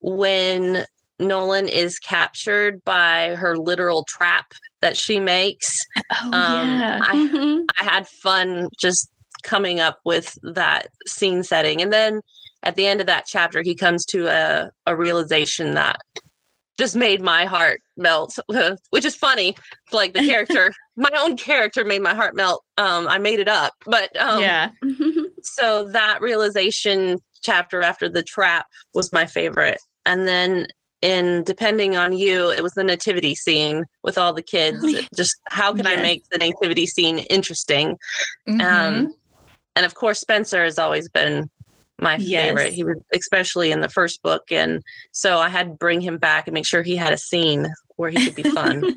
when 0.00 0.84
nolan 1.18 1.68
is 1.68 1.98
captured 1.98 2.84
by 2.84 3.34
her 3.36 3.56
literal 3.56 4.04
trap 4.04 4.52
that 4.80 4.96
she 4.96 5.20
makes 5.20 5.84
oh, 5.96 6.26
um 6.26 6.32
yeah. 6.32 7.00
I, 7.02 7.16
mm-hmm. 7.16 7.64
I 7.80 7.84
had 7.84 8.08
fun 8.08 8.68
just 8.78 9.10
coming 9.42 9.80
up 9.80 9.98
with 10.04 10.36
that 10.42 10.88
scene 11.06 11.42
setting 11.42 11.80
and 11.80 11.92
then 11.92 12.20
at 12.62 12.76
the 12.76 12.86
end 12.86 13.00
of 13.00 13.06
that 13.06 13.26
chapter, 13.26 13.62
he 13.62 13.74
comes 13.74 14.04
to 14.06 14.26
a, 14.26 14.70
a 14.86 14.96
realization 14.96 15.74
that 15.74 16.00
just 16.78 16.94
made 16.94 17.20
my 17.20 17.44
heart 17.44 17.80
melt, 17.96 18.38
which 18.90 19.04
is 19.04 19.14
funny. 19.14 19.56
Like 19.92 20.14
the 20.14 20.20
character, 20.26 20.72
my 20.96 21.10
own 21.18 21.36
character 21.36 21.84
made 21.84 22.02
my 22.02 22.14
heart 22.14 22.34
melt. 22.36 22.64
Um, 22.76 23.08
I 23.08 23.18
made 23.18 23.40
it 23.40 23.48
up, 23.48 23.74
but 23.86 24.14
um, 24.20 24.40
yeah. 24.40 24.70
so 25.42 25.88
that 25.88 26.20
realization 26.20 27.18
chapter 27.42 27.82
after 27.82 28.08
the 28.08 28.22
trap 28.22 28.66
was 28.94 29.12
my 29.12 29.26
favorite, 29.26 29.80
and 30.04 30.26
then 30.26 30.66
in 31.02 31.44
depending 31.44 31.96
on 31.96 32.12
you, 32.12 32.50
it 32.50 32.62
was 32.62 32.72
the 32.72 32.84
nativity 32.84 33.34
scene 33.34 33.84
with 34.02 34.18
all 34.18 34.32
the 34.32 34.42
kids. 34.42 34.78
Oh, 34.82 35.00
just 35.14 35.36
how 35.46 35.72
can 35.72 35.84
yes. 35.84 35.98
I 35.98 36.02
make 36.02 36.28
the 36.30 36.38
nativity 36.38 36.86
scene 36.86 37.18
interesting? 37.18 37.98
Mm-hmm. 38.48 38.60
Um, 38.60 39.14
and 39.76 39.86
of 39.86 39.94
course, 39.94 40.18
Spencer 40.18 40.64
has 40.64 40.78
always 40.78 41.08
been 41.08 41.48
my 42.00 42.16
yes. 42.16 42.48
favorite. 42.48 42.72
He 42.72 42.84
was 42.84 42.98
especially 43.14 43.70
in 43.70 43.80
the 43.80 43.88
first 43.88 44.22
book, 44.22 44.50
and 44.50 44.82
so 45.12 45.38
I 45.38 45.48
had 45.48 45.68
to 45.68 45.74
bring 45.74 46.00
him 46.00 46.18
back 46.18 46.46
and 46.46 46.54
make 46.54 46.66
sure 46.66 46.82
he 46.82 46.96
had 46.96 47.12
a 47.12 47.18
scene 47.18 47.68
where 47.96 48.10
he 48.10 48.24
could 48.24 48.34
be 48.34 48.50
fun. 48.50 48.96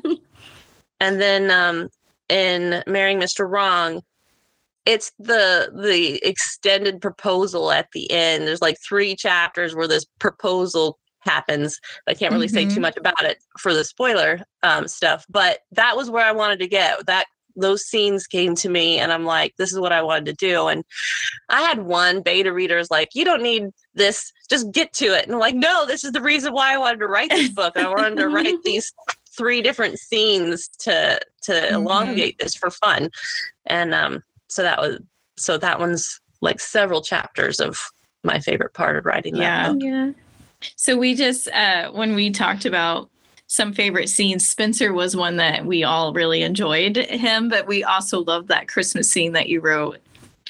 and 1.00 1.20
then 1.20 1.50
um, 1.50 1.88
in 2.28 2.82
marrying 2.86 3.20
Mr. 3.20 3.48
Wrong, 3.48 4.02
it's 4.86 5.12
the 5.18 5.70
the 5.72 6.20
extended 6.26 7.00
proposal 7.00 7.70
at 7.70 7.88
the 7.92 8.10
end. 8.10 8.46
There's 8.46 8.62
like 8.62 8.78
three 8.80 9.14
chapters 9.14 9.74
where 9.74 9.88
this 9.88 10.04
proposal 10.18 10.98
happens. 11.22 11.80
I 12.06 12.14
can't 12.14 12.32
really 12.32 12.46
mm-hmm. 12.46 12.54
say 12.54 12.64
too 12.64 12.70
mm-hmm. 12.72 12.82
much 12.82 12.96
about 12.96 13.22
it 13.22 13.38
for 13.58 13.74
the 13.74 13.84
spoiler 13.84 14.40
um, 14.62 14.88
stuff, 14.88 15.24
but 15.28 15.60
that 15.72 15.96
was 15.96 16.10
where 16.10 16.24
I 16.24 16.32
wanted 16.32 16.58
to 16.60 16.68
get. 16.68 17.06
That 17.06 17.26
those 17.56 17.84
scenes 17.84 18.26
came 18.26 18.54
to 18.56 18.68
me 18.68 18.98
and 18.98 19.12
I'm 19.12 19.24
like, 19.24 19.54
this 19.56 19.72
is 19.72 19.78
what 19.78 19.92
I 19.92 20.02
wanted 20.02 20.26
to 20.26 20.32
do. 20.34 20.68
And 20.68 20.84
I 21.48 21.62
had 21.62 21.82
one 21.82 22.22
beta 22.22 22.52
readers 22.52 22.90
like, 22.90 23.10
you 23.14 23.24
don't 23.24 23.42
need 23.42 23.70
this, 23.94 24.32
just 24.48 24.72
get 24.72 24.92
to 24.94 25.06
it. 25.06 25.24
And 25.24 25.34
I'm 25.34 25.40
like, 25.40 25.54
no, 25.54 25.86
this 25.86 26.04
is 26.04 26.12
the 26.12 26.22
reason 26.22 26.52
why 26.52 26.74
I 26.74 26.78
wanted 26.78 27.00
to 27.00 27.08
write 27.08 27.30
this 27.30 27.48
book. 27.54 27.76
I 27.76 27.88
wanted 27.88 28.16
to 28.16 28.28
write 28.28 28.62
these 28.64 28.92
three 29.36 29.62
different 29.62 29.98
scenes 29.98 30.68
to 30.80 31.18
to 31.42 31.52
mm-hmm. 31.52 31.74
elongate 31.74 32.38
this 32.38 32.54
for 32.54 32.70
fun. 32.70 33.10
And 33.66 33.94
um 33.94 34.22
so 34.48 34.62
that 34.62 34.80
was 34.80 35.00
so 35.36 35.56
that 35.58 35.78
one's 35.78 36.20
like 36.40 36.60
several 36.60 37.00
chapters 37.00 37.60
of 37.60 37.78
my 38.24 38.38
favorite 38.38 38.74
part 38.74 38.96
of 38.96 39.06
writing 39.06 39.36
yeah. 39.36 39.72
Yeah. 39.78 40.12
So 40.76 40.96
we 40.96 41.14
just 41.14 41.48
uh 41.52 41.90
when 41.90 42.14
we 42.14 42.30
talked 42.30 42.64
about 42.64 43.10
some 43.52 43.74
favorite 43.74 44.08
scenes. 44.08 44.48
Spencer 44.48 44.94
was 44.94 45.14
one 45.14 45.36
that 45.36 45.66
we 45.66 45.84
all 45.84 46.14
really 46.14 46.42
enjoyed 46.42 46.96
him, 46.96 47.50
but 47.50 47.66
we 47.66 47.84
also 47.84 48.20
loved 48.20 48.48
that 48.48 48.66
Christmas 48.66 49.10
scene 49.10 49.32
that 49.32 49.50
you 49.50 49.60
wrote, 49.60 49.98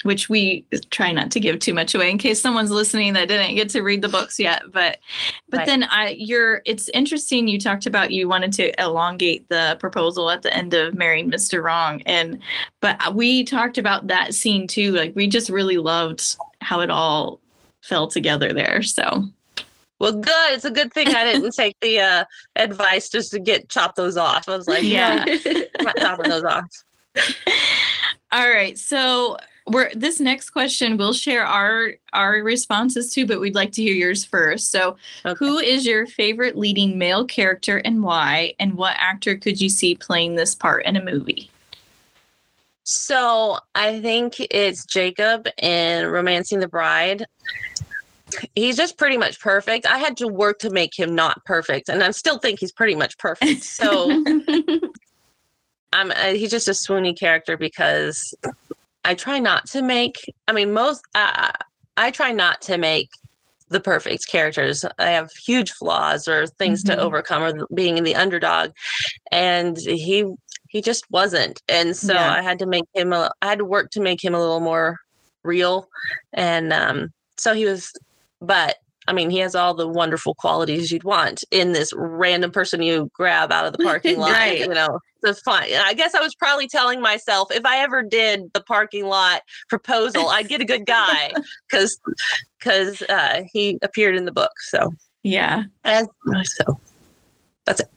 which 0.03 0.29
we 0.29 0.65
try 0.89 1.11
not 1.11 1.29
to 1.31 1.41
give 1.41 1.59
too 1.59 1.73
much 1.73 1.93
away 1.93 2.09
in 2.09 2.17
case 2.17 2.41
someone's 2.41 2.71
listening 2.71 3.11
that 3.11 3.27
didn't 3.27 3.55
get 3.55 3.67
to 3.71 3.81
read 3.81 4.01
the 4.01 4.07
books 4.07 4.39
yet. 4.39 4.63
But 4.71 4.99
but 5.49 5.57
right. 5.57 5.65
then 5.65 5.83
I 5.83 6.15
you're 6.17 6.61
it's 6.65 6.87
interesting 6.93 7.49
you 7.49 7.59
talked 7.59 7.85
about 7.85 8.11
you 8.11 8.29
wanted 8.29 8.53
to 8.53 8.81
elongate 8.81 9.49
the 9.49 9.75
proposal 9.81 10.29
at 10.29 10.41
the 10.41 10.55
end 10.55 10.73
of 10.73 10.93
Marrying 10.93 11.29
Mr. 11.29 11.61
Wrong. 11.61 12.01
And 12.05 12.39
but 12.79 13.13
we 13.13 13.43
talked 13.43 13.77
about 13.77 14.07
that 14.07 14.33
scene 14.33 14.65
too. 14.65 14.93
Like 14.93 15.13
we 15.13 15.27
just 15.27 15.49
really 15.49 15.77
loved 15.77 16.37
how 16.61 16.79
it 16.79 16.89
all 16.89 17.41
fell 17.81 18.07
together 18.07 18.53
there. 18.53 18.81
So 18.81 19.25
well, 20.03 20.11
good. 20.11 20.53
It's 20.53 20.65
a 20.65 20.69
good 20.69 20.91
thing 20.91 21.07
I 21.15 21.23
didn't 21.23 21.51
take 21.55 21.79
the 21.79 21.97
uh, 22.01 22.25
advice 22.57 23.07
just 23.07 23.31
to 23.31 23.39
get 23.39 23.69
chop 23.69 23.95
those 23.95 24.17
off. 24.17 24.49
I 24.49 24.57
was 24.57 24.67
like, 24.67 24.83
yeah, 24.83 25.23
not 25.79 25.95
chopping 25.95 26.29
those 26.29 26.43
off. 26.43 26.65
All 28.33 28.49
right. 28.49 28.77
So 28.77 29.37
we're 29.65 29.89
this 29.95 30.19
next 30.19 30.49
question 30.49 30.97
we'll 30.97 31.13
share 31.13 31.45
our 31.45 31.93
our 32.11 32.43
responses 32.43 33.13
to, 33.13 33.25
but 33.25 33.39
we'd 33.39 33.55
like 33.55 33.71
to 33.71 33.81
hear 33.81 33.93
yours 33.93 34.25
first. 34.25 34.71
So 34.71 34.97
okay. 35.25 35.37
who 35.39 35.57
is 35.59 35.85
your 35.85 36.05
favorite 36.05 36.57
leading 36.57 36.97
male 36.97 37.23
character 37.23 37.77
and 37.77 38.03
why? 38.03 38.55
And 38.59 38.73
what 38.73 38.97
actor 38.99 39.37
could 39.37 39.61
you 39.61 39.69
see 39.69 39.95
playing 39.95 40.35
this 40.35 40.53
part 40.53 40.85
in 40.85 40.97
a 40.97 41.03
movie? 41.03 41.49
So 42.83 43.57
I 43.73 44.01
think 44.01 44.35
it's 44.51 44.83
Jacob 44.85 45.47
in 45.61 46.07
Romancing 46.07 46.59
the 46.59 46.67
Bride 46.67 47.25
he's 48.55 48.77
just 48.77 48.97
pretty 48.97 49.17
much 49.17 49.39
perfect. 49.39 49.85
I 49.85 49.97
had 49.97 50.17
to 50.17 50.27
work 50.27 50.59
to 50.59 50.69
make 50.69 50.97
him 50.97 51.15
not 51.15 51.43
perfect, 51.45 51.89
and 51.89 52.03
I 52.03 52.11
still 52.11 52.37
think 52.37 52.59
he's 52.59 52.71
pretty 52.71 52.95
much 52.95 53.17
perfect. 53.17 53.63
So 53.63 54.09
I'm 55.93 56.11
uh, 56.11 56.33
he's 56.33 56.51
just 56.51 56.67
a 56.67 56.71
swoony 56.71 57.17
character 57.17 57.57
because 57.57 58.33
I 59.05 59.15
try 59.15 59.39
not 59.39 59.67
to 59.67 59.81
make. 59.81 60.15
I 60.47 60.53
mean, 60.53 60.73
most 60.73 61.03
uh, 61.15 61.51
I 61.97 62.11
try 62.11 62.31
not 62.31 62.61
to 62.63 62.77
make 62.77 63.09
the 63.69 63.79
perfect 63.79 64.27
characters. 64.27 64.85
I 64.97 65.11
have 65.11 65.31
huge 65.31 65.71
flaws 65.71 66.27
or 66.27 66.47
things 66.47 66.83
mm-hmm. 66.83 66.97
to 66.97 67.03
overcome, 67.03 67.43
or 67.43 67.67
being 67.73 67.97
in 67.97 68.03
the 68.03 68.15
underdog, 68.15 68.71
and 69.31 69.77
he 69.77 70.25
he 70.69 70.81
just 70.81 71.09
wasn't. 71.11 71.61
And 71.69 71.95
so 71.95 72.13
yeah. 72.13 72.33
I 72.33 72.41
had 72.41 72.59
to 72.59 72.65
make 72.65 72.85
him. 72.93 73.13
A, 73.13 73.31
I 73.41 73.47
had 73.47 73.59
to 73.59 73.65
work 73.65 73.91
to 73.91 74.01
make 74.01 74.23
him 74.23 74.33
a 74.33 74.39
little 74.39 74.59
more 74.59 74.99
real, 75.43 75.89
and 76.33 76.73
um, 76.73 77.13
so 77.37 77.53
he 77.53 77.65
was 77.65 77.91
but 78.43 78.77
I 79.07 79.13
mean, 79.13 79.29
he 79.29 79.39
has 79.39 79.53
all 79.53 79.73
the 79.73 79.87
wonderful 79.87 80.33
qualities 80.35 80.91
you'd 80.91 81.03
want 81.03 81.43
in 81.51 81.73
this 81.73 81.91
random 81.95 82.51
person 82.51 82.81
you 82.81 83.09
grab 83.13 83.51
out 83.51 83.65
of 83.65 83.73
the 83.73 83.77
parking 83.83 84.17
lot. 84.17 84.31
right. 84.31 84.59
You 84.59 84.69
know, 84.69 84.99
it's 85.23 85.41
fine. 85.41 85.69
I 85.73 85.93
guess 85.93 86.15
I 86.15 86.21
was 86.21 86.35
probably 86.35 86.67
telling 86.67 87.01
myself 87.01 87.51
if 87.51 87.65
I 87.65 87.79
ever 87.79 88.01
did 88.01 88.51
the 88.53 88.61
parking 88.61 89.05
lot 89.05 89.41
proposal, 89.69 90.29
I'd 90.29 90.47
get 90.47 90.61
a 90.61 90.65
good 90.65 90.85
guy 90.85 91.33
because 91.69 91.99
because 92.59 93.01
uh, 93.03 93.43
he 93.51 93.77
appeared 93.81 94.15
in 94.15 94.25
the 94.25 94.31
book. 94.31 94.51
So 94.69 94.93
yeah, 95.23 95.63
and 95.83 96.07
so 96.43 96.79
that's 97.65 97.81
it. 97.81 97.89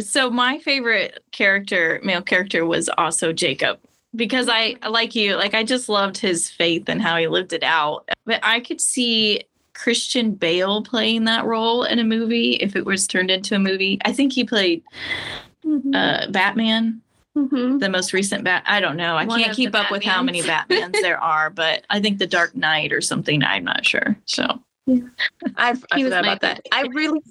So 0.00 0.30
my 0.30 0.58
favorite 0.58 1.22
character, 1.32 2.00
male 2.02 2.22
character, 2.22 2.64
was 2.64 2.88
also 2.96 3.32
Jacob 3.32 3.78
because 4.14 4.48
I 4.48 4.76
like 4.88 5.14
you, 5.14 5.36
like 5.36 5.54
I 5.54 5.64
just 5.64 5.88
loved 5.88 6.18
his 6.18 6.50
faith 6.50 6.88
and 6.88 7.00
how 7.00 7.16
he 7.16 7.26
lived 7.26 7.52
it 7.52 7.62
out. 7.62 8.08
But 8.26 8.40
I 8.42 8.60
could 8.60 8.80
see 8.80 9.44
Christian 9.74 10.34
Bale 10.34 10.82
playing 10.82 11.24
that 11.24 11.44
role 11.44 11.84
in 11.84 11.98
a 11.98 12.04
movie 12.04 12.54
if 12.54 12.76
it 12.76 12.84
was 12.84 13.06
turned 13.06 13.30
into 13.30 13.54
a 13.54 13.58
movie. 13.58 13.98
I 14.04 14.12
think 14.12 14.32
he 14.32 14.44
played 14.44 14.82
mm-hmm. 15.64 15.94
uh, 15.94 16.26
Batman. 16.30 17.00
Mm-hmm. 17.36 17.78
The 17.78 17.88
most 17.88 18.12
recent 18.12 18.44
bat, 18.44 18.62
I 18.66 18.78
don't 18.78 18.98
know. 18.98 19.16
I 19.16 19.24
One 19.24 19.40
can't 19.40 19.56
keep 19.56 19.74
up 19.74 19.86
Batmans. 19.86 19.90
with 19.90 20.04
how 20.04 20.22
many 20.22 20.42
Batmans 20.42 20.92
there 21.00 21.18
are, 21.22 21.48
but 21.48 21.86
I 21.88 21.98
think 21.98 22.18
the 22.18 22.26
Dark 22.26 22.54
Knight 22.54 22.92
or 22.92 23.00
something. 23.00 23.42
I'm 23.42 23.64
not 23.64 23.86
sure. 23.86 24.18
So, 24.26 24.60
yeah. 24.84 25.00
I, 25.56 25.70
I 25.90 26.02
forgot 26.02 26.24
about 26.24 26.40
that. 26.42 26.66
I 26.72 26.82
really, 26.92 27.22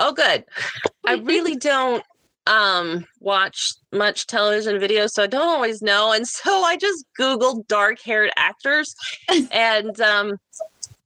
oh, 0.00 0.12
good. 0.12 0.44
I 1.06 1.14
really 1.14 1.54
don't 1.54 2.02
um 2.46 3.06
watch 3.20 3.72
much 3.92 4.26
television 4.26 4.76
videos 4.76 5.10
so 5.10 5.22
i 5.22 5.26
don't 5.26 5.48
always 5.48 5.80
know 5.80 6.12
and 6.12 6.26
so 6.28 6.62
i 6.62 6.76
just 6.76 7.04
googled 7.18 7.66
dark 7.68 8.00
haired 8.00 8.30
actors 8.36 8.94
and 9.50 10.00
um 10.00 10.36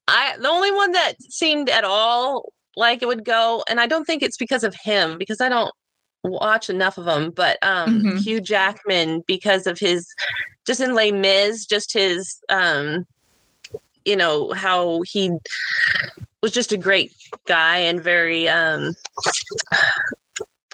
i 0.09 0.35
the 0.40 0.49
only 0.49 0.73
one 0.73 0.92
that 0.92 1.14
seemed 1.23 1.68
at 1.68 1.85
all 1.85 2.52
like 2.76 3.02
it 3.02 3.07
would 3.07 3.25
go 3.25 3.62
and 3.68 3.80
i 3.80 3.87
don't 3.87 4.04
think 4.04 4.23
it's 4.23 4.37
because 4.37 4.64
of 4.64 4.75
him 4.83 5.16
because 5.18 5.40
i 5.40 5.49
don't 5.49 5.73
watch 6.25 6.68
enough 6.68 6.99
of 6.99 7.04
them 7.04 7.30
but 7.30 7.57
um 7.62 8.02
mm-hmm. 8.02 8.16
hugh 8.18 8.40
jackman 8.40 9.23
because 9.26 9.66
of 9.66 9.78
his 9.78 10.07
just 10.66 10.80
in 10.80 10.95
Les 10.95 11.12
Mis 11.12 11.64
just 11.64 11.92
his 11.92 12.40
um 12.49 13.07
you 14.04 14.16
know 14.16 14.52
how 14.52 15.00
he 15.02 15.30
was 16.42 16.52
just 16.52 16.73
a 16.73 16.76
great 16.76 17.12
guy 17.47 17.78
and 17.78 18.02
very 18.02 18.49
um 18.49 18.95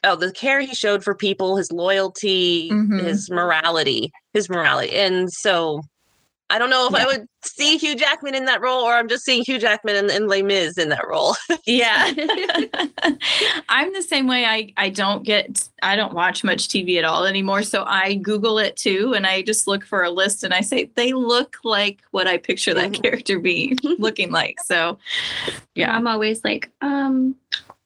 oh 0.05 0.17
the 0.17 0.33
care 0.33 0.61
he 0.61 0.75
showed 0.75 1.03
for 1.03 1.15
people 1.15 1.57
his 1.57 1.73
loyalty 1.73 2.71
mm-hmm. 2.71 2.99
his 2.99 3.31
morality 3.31 4.13
his 4.33 4.49
morality 4.49 4.95
and 4.95 5.33
so 5.33 5.83
I 6.51 6.59
don't 6.59 6.69
know 6.69 6.87
if 6.87 6.93
yeah. 6.93 7.05
I 7.05 7.07
would 7.07 7.27
see 7.43 7.79
Hugh 7.79 7.97
Jackman 7.97 8.35
in 8.35 8.45
that 8.45 8.61
role 8.61 8.83
or 8.83 8.93
I'm 8.93 9.09
just 9.09 9.25
seeing 9.25 9.43
Hugh 9.45 9.59
Jackman 9.59 9.97
and, 9.97 10.11
and 10.11 10.29
Les 10.29 10.43
Mis 10.43 10.77
in 10.77 10.91
that 10.91 11.07
role. 11.09 11.35
yeah. 11.67 12.13
I'm 13.69 13.93
the 13.95 14.03
same 14.07 14.27
way. 14.27 14.45
I, 14.45 14.73
I 14.77 14.91
don't 14.91 15.25
get, 15.25 15.67
I 15.83 15.97
don't 15.97 16.13
watch 16.13 16.45
much 16.45 16.69
TV 16.69 16.99
at 16.99 17.05
all 17.05 17.25
anymore. 17.25 17.63
So 17.63 17.85
I 17.87 18.15
Google 18.15 18.59
it 18.59 18.77
too. 18.77 19.15
And 19.15 19.27
I 19.27 19.41
just 19.41 19.67
look 19.67 19.85
for 19.85 20.05
a 20.05 20.11
list 20.11 20.45
and 20.45 20.53
I 20.53 20.61
say, 20.61 20.91
they 20.97 21.15
look 21.15 21.57
like 21.65 22.03
what 22.11 22.27
I 22.27 22.37
picture 22.37 22.75
that 22.75 22.93
mm-hmm. 22.93 23.03
character 23.03 23.41
being 23.41 23.79
looking 23.99 24.31
like. 24.31 24.59
So 24.67 24.99
yeah. 25.75 25.97
I'm 25.97 26.07
always 26.07 26.45
like, 26.45 26.71
um, 26.83 27.37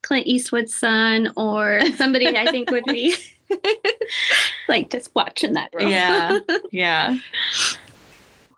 Clint 0.02 0.26
Eastwood's 0.26 0.75
son 0.75 1.33
or 1.37 1.81
somebody 1.97 2.26
I 2.26 2.50
think 2.50 2.71
would 2.71 2.85
be 2.85 3.14
like 4.69 4.90
just 4.90 5.11
watching 5.14 5.55
that 5.55 5.71
role. 5.75 5.88
Yeah. 5.88 6.38
Yeah. 6.73 7.19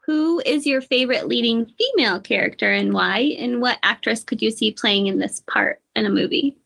Who 0.06 0.42
is 0.44 0.66
your 0.66 0.80
favorite 0.80 1.28
leading 1.28 1.66
female 1.78 2.18
character 2.18 2.72
and 2.72 2.92
why? 2.92 3.36
And 3.38 3.60
what 3.60 3.78
actress 3.84 4.24
could 4.24 4.42
you 4.42 4.50
see 4.50 4.72
playing 4.72 5.06
in 5.06 5.20
this 5.20 5.40
part 5.46 5.80
in 5.94 6.04
a 6.04 6.10
movie? 6.10 6.56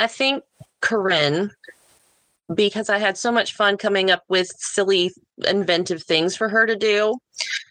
I 0.00 0.08
think 0.08 0.42
Corinne, 0.80 1.52
because 2.52 2.90
I 2.90 2.98
had 2.98 3.16
so 3.16 3.30
much 3.30 3.54
fun 3.54 3.76
coming 3.76 4.10
up 4.10 4.24
with 4.28 4.48
silly, 4.58 5.12
inventive 5.46 6.02
things 6.02 6.36
for 6.36 6.48
her 6.48 6.66
to 6.66 6.74
do. 6.74 7.16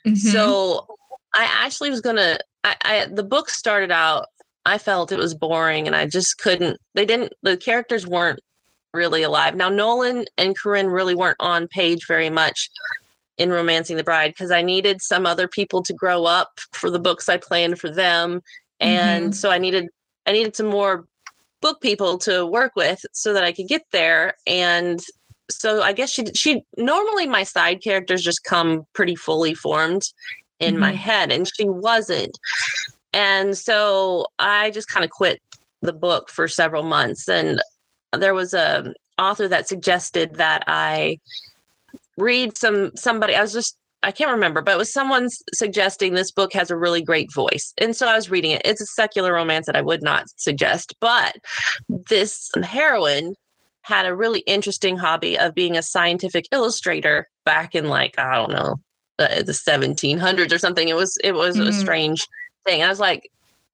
Mm-hmm. 0.05 0.15
So 0.15 0.87
I 1.35 1.43
actually 1.65 1.89
was 1.89 2.01
gonna. 2.01 2.39
I, 2.63 2.75
I 2.83 3.05
the 3.11 3.23
book 3.23 3.49
started 3.49 3.91
out. 3.91 4.27
I 4.65 4.77
felt 4.77 5.11
it 5.11 5.17
was 5.17 5.33
boring, 5.33 5.87
and 5.87 5.95
I 5.95 6.05
just 6.05 6.37
couldn't. 6.37 6.79
They 6.93 7.05
didn't. 7.05 7.33
The 7.41 7.57
characters 7.57 8.05
weren't 8.05 8.39
really 8.93 9.23
alive. 9.23 9.55
Now 9.55 9.69
Nolan 9.69 10.25
and 10.37 10.57
Corinne 10.57 10.87
really 10.87 11.15
weren't 11.15 11.37
on 11.39 11.67
page 11.67 12.05
very 12.07 12.29
much 12.29 12.69
in 13.37 13.49
Romancing 13.49 13.97
the 13.97 14.03
Bride 14.03 14.31
because 14.31 14.51
I 14.51 14.61
needed 14.61 15.01
some 15.01 15.25
other 15.25 15.47
people 15.47 15.81
to 15.83 15.93
grow 15.93 16.25
up 16.25 16.59
for 16.73 16.89
the 16.89 16.99
books 16.99 17.29
I 17.29 17.37
planned 17.37 17.79
for 17.79 17.89
them. 17.89 18.41
And 18.79 19.25
mm-hmm. 19.25 19.31
so 19.33 19.49
I 19.49 19.57
needed 19.57 19.87
I 20.25 20.31
needed 20.31 20.55
some 20.55 20.67
more 20.67 21.05
book 21.61 21.81
people 21.81 22.17
to 22.19 22.45
work 22.45 22.75
with 22.75 23.03
so 23.13 23.33
that 23.33 23.43
I 23.43 23.51
could 23.51 23.67
get 23.67 23.83
there. 23.91 24.33
And 24.45 24.99
so 25.49 25.81
I 25.81 25.93
guess 25.93 26.09
she 26.09 26.25
she 26.35 26.63
normally 26.77 27.27
my 27.27 27.43
side 27.43 27.81
characters 27.81 28.21
just 28.21 28.43
come 28.43 28.85
pretty 28.93 29.15
fully 29.15 29.53
formed 29.53 30.03
in 30.59 30.73
mm-hmm. 30.73 30.81
my 30.81 30.91
head 30.91 31.31
and 31.31 31.47
she 31.55 31.67
wasn't. 31.67 32.37
And 33.13 33.57
so 33.57 34.27
I 34.39 34.71
just 34.71 34.87
kind 34.87 35.03
of 35.03 35.11
quit 35.11 35.41
the 35.81 35.93
book 35.93 36.29
for 36.29 36.47
several 36.47 36.83
months 36.83 37.27
and 37.27 37.61
there 38.13 38.33
was 38.33 38.53
a 38.53 38.93
author 39.17 39.47
that 39.47 39.67
suggested 39.67 40.35
that 40.35 40.63
I 40.67 41.17
read 42.17 42.57
some 42.57 42.91
somebody 42.95 43.33
i 43.33 43.41
was 43.41 43.53
just 43.53 43.77
i 44.03 44.11
can't 44.11 44.31
remember 44.31 44.61
but 44.61 44.73
it 44.73 44.77
was 44.77 44.93
someone 44.93 45.27
suggesting 45.53 46.13
this 46.13 46.31
book 46.31 46.53
has 46.53 46.69
a 46.69 46.77
really 46.77 47.01
great 47.01 47.33
voice. 47.33 47.73
And 47.79 47.95
so 47.95 48.07
i 48.07 48.15
was 48.15 48.29
reading 48.29 48.51
it. 48.51 48.61
It's 48.63 48.81
a 48.81 48.85
secular 48.85 49.33
romance 49.33 49.65
that 49.65 49.75
i 49.75 49.81
would 49.81 50.03
not 50.03 50.25
suggest 50.35 50.93
but 50.99 51.37
this 52.09 52.49
heroine 52.63 53.33
had 53.83 54.05
a 54.05 54.15
really 54.15 54.41
interesting 54.41 54.97
hobby 54.97 55.39
of 55.39 55.55
being 55.55 55.75
a 55.75 55.81
scientific 55.81 56.45
illustrator 56.51 57.27
back 57.45 57.73
in 57.73 57.89
like 57.89 58.19
i 58.19 58.35
don't 58.35 58.51
know 58.51 58.75
the, 59.21 59.43
the 59.45 59.51
1700s 59.51 60.51
or 60.51 60.57
something. 60.57 60.87
It 60.87 60.95
was 60.95 61.17
it 61.23 61.33
was 61.33 61.57
mm. 61.57 61.67
a 61.67 61.73
strange 61.73 62.27
thing 62.65 62.83
i 62.83 62.87
was 62.89 62.99
like 62.99 63.29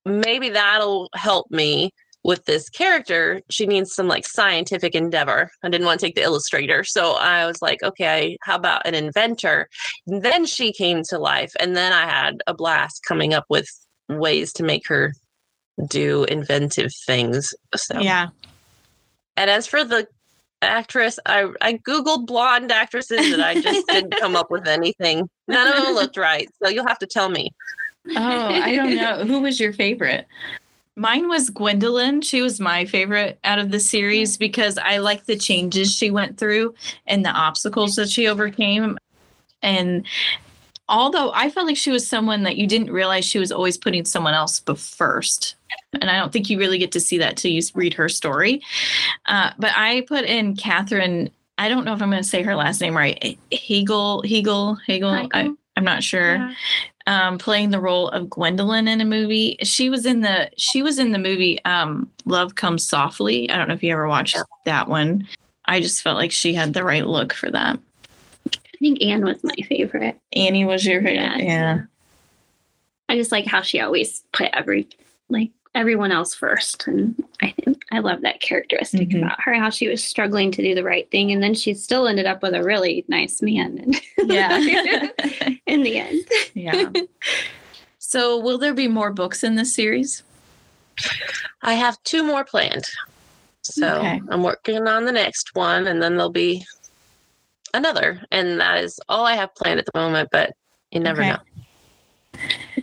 maybe 0.06 0.50
that'll 0.50 1.10
help 1.16 1.50
me 1.52 1.92
with 2.28 2.44
this 2.44 2.70
character, 2.70 3.42
she 3.50 3.66
needs 3.66 3.96
some 3.96 4.10
like 4.10 4.28
scientific 4.28 4.94
endeavor. 4.94 5.50
I 5.64 5.70
didn't 5.70 5.88
want 5.88 6.02
to 6.02 6.06
take 6.06 6.16
the 6.16 6.24
illustrator. 6.24 6.84
So 6.84 7.14
I 7.14 7.46
was 7.46 7.62
like, 7.62 7.82
okay, 7.82 8.38
how 8.42 8.58
about 8.58 8.86
an 8.86 8.94
inventor? 8.96 9.70
And 10.06 10.22
then 10.24 10.46
she 10.46 10.74
came 10.74 11.04
to 11.04 11.20
life. 11.20 11.54
And 11.58 11.78
then 11.78 11.94
I 11.94 12.02
had 12.02 12.42
a 12.46 12.54
blast 12.54 13.06
coming 13.08 13.34
up 13.34 13.46
with 13.50 13.70
ways 14.10 14.52
to 14.54 14.64
make 14.64 14.86
her 14.90 15.14
do 15.88 16.26
inventive 16.26 16.92
things. 17.06 17.54
So 17.76 18.02
yeah. 18.02 18.28
And 19.38 19.50
as 19.50 19.66
for 19.66 19.86
the 19.86 20.06
actress, 20.62 21.20
I 21.26 21.50
I 21.62 21.76
googled 21.88 22.26
blonde 22.26 22.74
actresses 22.74 23.32
and 23.32 23.42
I 23.42 23.62
just 23.62 23.88
didn't 23.90 24.20
come 24.20 24.36
up 24.36 24.52
with 24.52 24.68
anything. 24.68 25.30
None 25.48 25.68
of 25.68 25.82
them 25.82 25.96
looked 25.96 26.18
right. 26.18 26.50
So 26.62 26.70
you'll 26.70 26.88
have 26.88 27.00
to 27.00 27.08
tell 27.08 27.30
me. 27.30 27.52
Oh, 28.16 28.48
I 28.48 28.76
don't 28.76 28.96
know. 28.96 29.24
Who 29.28 29.42
was 29.42 29.60
your 29.60 29.74
favorite? 29.74 30.28
Mine 30.96 31.30
was 31.30 31.52
Gwendolyn. 31.52 32.22
She 32.22 32.42
was 32.42 32.60
my 32.60 32.86
favorite 32.86 33.38
out 33.44 33.60
of 33.60 33.70
the 33.70 33.80
series 33.80 34.36
because 34.36 34.80
I 34.80 34.98
like 34.98 35.26
the 35.26 35.38
changes 35.38 35.96
she 35.96 36.10
went 36.10 36.40
through 36.40 36.74
and 37.06 37.24
the 37.24 37.30
obstacles 37.30 37.96
that 37.98 38.10
she 38.10 38.28
overcame. 38.28 38.98
And 39.62 40.08
although 40.90 41.32
I 41.36 41.52
felt 41.52 41.68
like 41.68 41.78
she 41.78 41.92
was 41.92 42.08
someone 42.08 42.42
that 42.44 42.58
you 42.58 42.66
didn't 42.66 42.92
realize 42.92 43.26
she 43.26 43.38
was 43.38 43.52
always 43.52 43.78
putting 43.78 44.06
someone 44.06 44.34
else 44.34 44.60
first. 44.76 45.54
And 46.02 46.10
I 46.10 46.18
don't 46.18 46.34
think 46.34 46.50
you 46.50 46.58
really 46.58 46.80
get 46.80 46.92
to 46.94 47.00
see 47.00 47.20
that 47.20 47.38
till 47.38 47.52
you 47.52 47.62
read 47.76 47.94
her 47.94 48.10
story. 48.10 48.64
Uh, 49.28 49.52
but 49.60 49.74
I 49.76 50.02
put 50.08 50.26
in 50.26 50.56
Katherine. 50.56 51.30
I 51.60 51.70
don't 51.70 51.86
know 51.86 51.94
if 51.94 52.02
I'm 52.02 52.10
going 52.10 52.24
to 52.24 52.28
say 52.28 52.42
her 52.42 52.56
last 52.56 52.82
name 52.82 52.98
right. 52.98 53.38
Hegel, 53.52 54.24
Hegel, 54.24 54.76
Hegel. 54.88 55.14
Hegel. 55.14 55.30
I, 55.32 55.52
am 55.78 55.84
not 55.84 56.04
sure. 56.04 56.38
Yeah 56.38 56.54
um, 57.08 57.38
playing 57.38 57.72
the 57.72 57.80
role 57.80 58.10
of 58.10 58.30
Gwendolyn 58.30 58.88
in 58.88 59.02
a 59.02 59.06
movie. 59.06 59.58
She 59.64 59.90
was 59.90 60.06
in 60.06 60.22
the 60.22 60.52
she 60.58 60.84
was 60.84 61.00
in 61.00 61.14
the 61.14 61.18
movie 61.18 61.64
um, 61.66 62.12
Love 62.26 62.56
Comes 62.56 62.86
Softly. 62.86 63.50
I 63.50 63.58
don't 63.58 63.70
know 63.70 63.74
if 63.74 63.82
you 63.82 63.94
ever 63.94 64.08
watched 64.08 64.38
that 64.66 64.88
one. 64.88 65.28
I 65.66 65.80
just 65.80 66.02
felt 66.02 66.18
like 66.18 66.32
she 66.32 66.54
had 66.54 66.74
the 66.74 66.84
right 66.84 67.08
look 67.08 67.34
for 67.34 67.50
that. 67.50 67.80
I 68.54 68.78
think 68.80 69.02
Anne 69.02 69.26
was 69.26 69.44
my 69.44 69.56
favorite. 69.68 70.20
Annie 70.34 70.66
was 70.66 70.86
your 70.86 71.02
favorite. 71.02 71.16
Yeah. 71.16 71.38
yeah. 71.40 71.82
I 73.10 73.16
just 73.16 73.32
like 73.32 73.46
how 73.46 73.62
she 73.62 73.80
always 73.80 74.24
put 74.34 74.50
every 74.54 74.88
like 75.30 75.52
everyone 75.78 76.12
else 76.12 76.34
first. 76.34 76.88
And 76.88 77.24
I 77.42 77.54
think 77.64 77.84
I 77.92 78.00
love 78.00 78.22
that 78.22 78.42
characteristic 78.42 79.10
mm-hmm. 79.10 79.24
about 79.24 79.42
her, 79.42 79.54
how 79.54 79.70
she 79.70 79.88
was 79.88 80.04
struggling 80.04 80.52
to 80.52 80.62
do 80.64 80.74
the 80.74 80.84
right 80.84 81.10
thing. 81.12 81.32
And 81.32 81.42
then 81.42 81.54
she 81.54 81.76
still 81.76 82.08
ended 82.08 82.26
up 82.26 82.42
with 82.42 82.56
a 82.56 82.64
really 82.64 83.06
nice 83.08 83.42
man. 83.42 83.94
yeah. 84.18 84.58
in 85.68 85.84
the 85.84 86.00
end. 86.00 86.26
yeah. 86.54 86.90
So, 88.00 88.40
will 88.40 88.58
there 88.58 88.74
be 88.74 88.88
more 88.88 89.12
books 89.12 89.44
in 89.44 89.56
this 89.56 89.76
series? 89.76 90.24
I 91.62 91.74
have 91.74 92.02
two 92.04 92.24
more 92.24 92.44
planned. 92.46 92.86
So, 93.62 93.98
okay. 93.98 94.22
I'm 94.30 94.44
working 94.44 94.88
on 94.88 95.04
the 95.04 95.12
next 95.12 95.54
one, 95.56 95.88
and 95.88 96.02
then 96.02 96.14
there'll 96.16 96.32
be 96.32 96.66
another. 97.74 98.24
And 98.32 98.62
that 98.62 98.84
is 98.84 99.00
all 99.10 99.26
I 99.26 99.36
have 99.36 99.54
planned 99.56 99.80
at 99.80 99.86
the 99.86 100.00
moment, 100.00 100.30
but 100.32 100.54
you 100.92 101.02
never 101.02 101.22
okay. 101.22 101.32
know. 101.32 101.40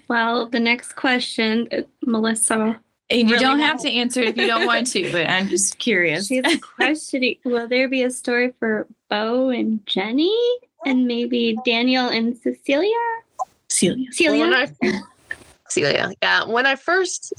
Well, 0.09 0.47
the 0.47 0.61
next 0.61 0.95
question, 0.95 1.69
uh, 1.73 1.83
Melissa. 2.03 2.81
And 3.11 3.29
you 3.29 3.35
really 3.35 3.45
don't 3.45 3.59
have 3.59 3.81
to 3.83 3.91
answer 3.91 4.21
if 4.21 4.37
you 4.37 4.47
don't 4.47 4.67
want 4.67 4.87
to, 4.89 5.13
but 5.13 5.29
I'm 5.29 5.49
just 5.51 5.79
curious. 5.79 6.29
She's 6.29 6.45
questioning 6.61 7.37
Will 7.45 7.69
there 7.69 7.89
be 7.89 8.03
a 8.03 8.11
story 8.11 8.53
for 8.59 8.87
Bo 9.11 9.51
and 9.51 9.85
Jenny? 9.87 10.37
And 10.87 11.07
maybe 11.07 11.57
Daniel 11.65 12.09
and 12.09 12.37
Cecilia? 12.37 12.91
Celia. 13.69 14.13
Celia. 14.13 14.47
Well, 14.47 14.69
I, 14.83 15.01
Celia. 15.69 16.13
Yeah. 16.23 16.45
When 16.45 16.67
I 16.67 16.77
first, 16.77 17.33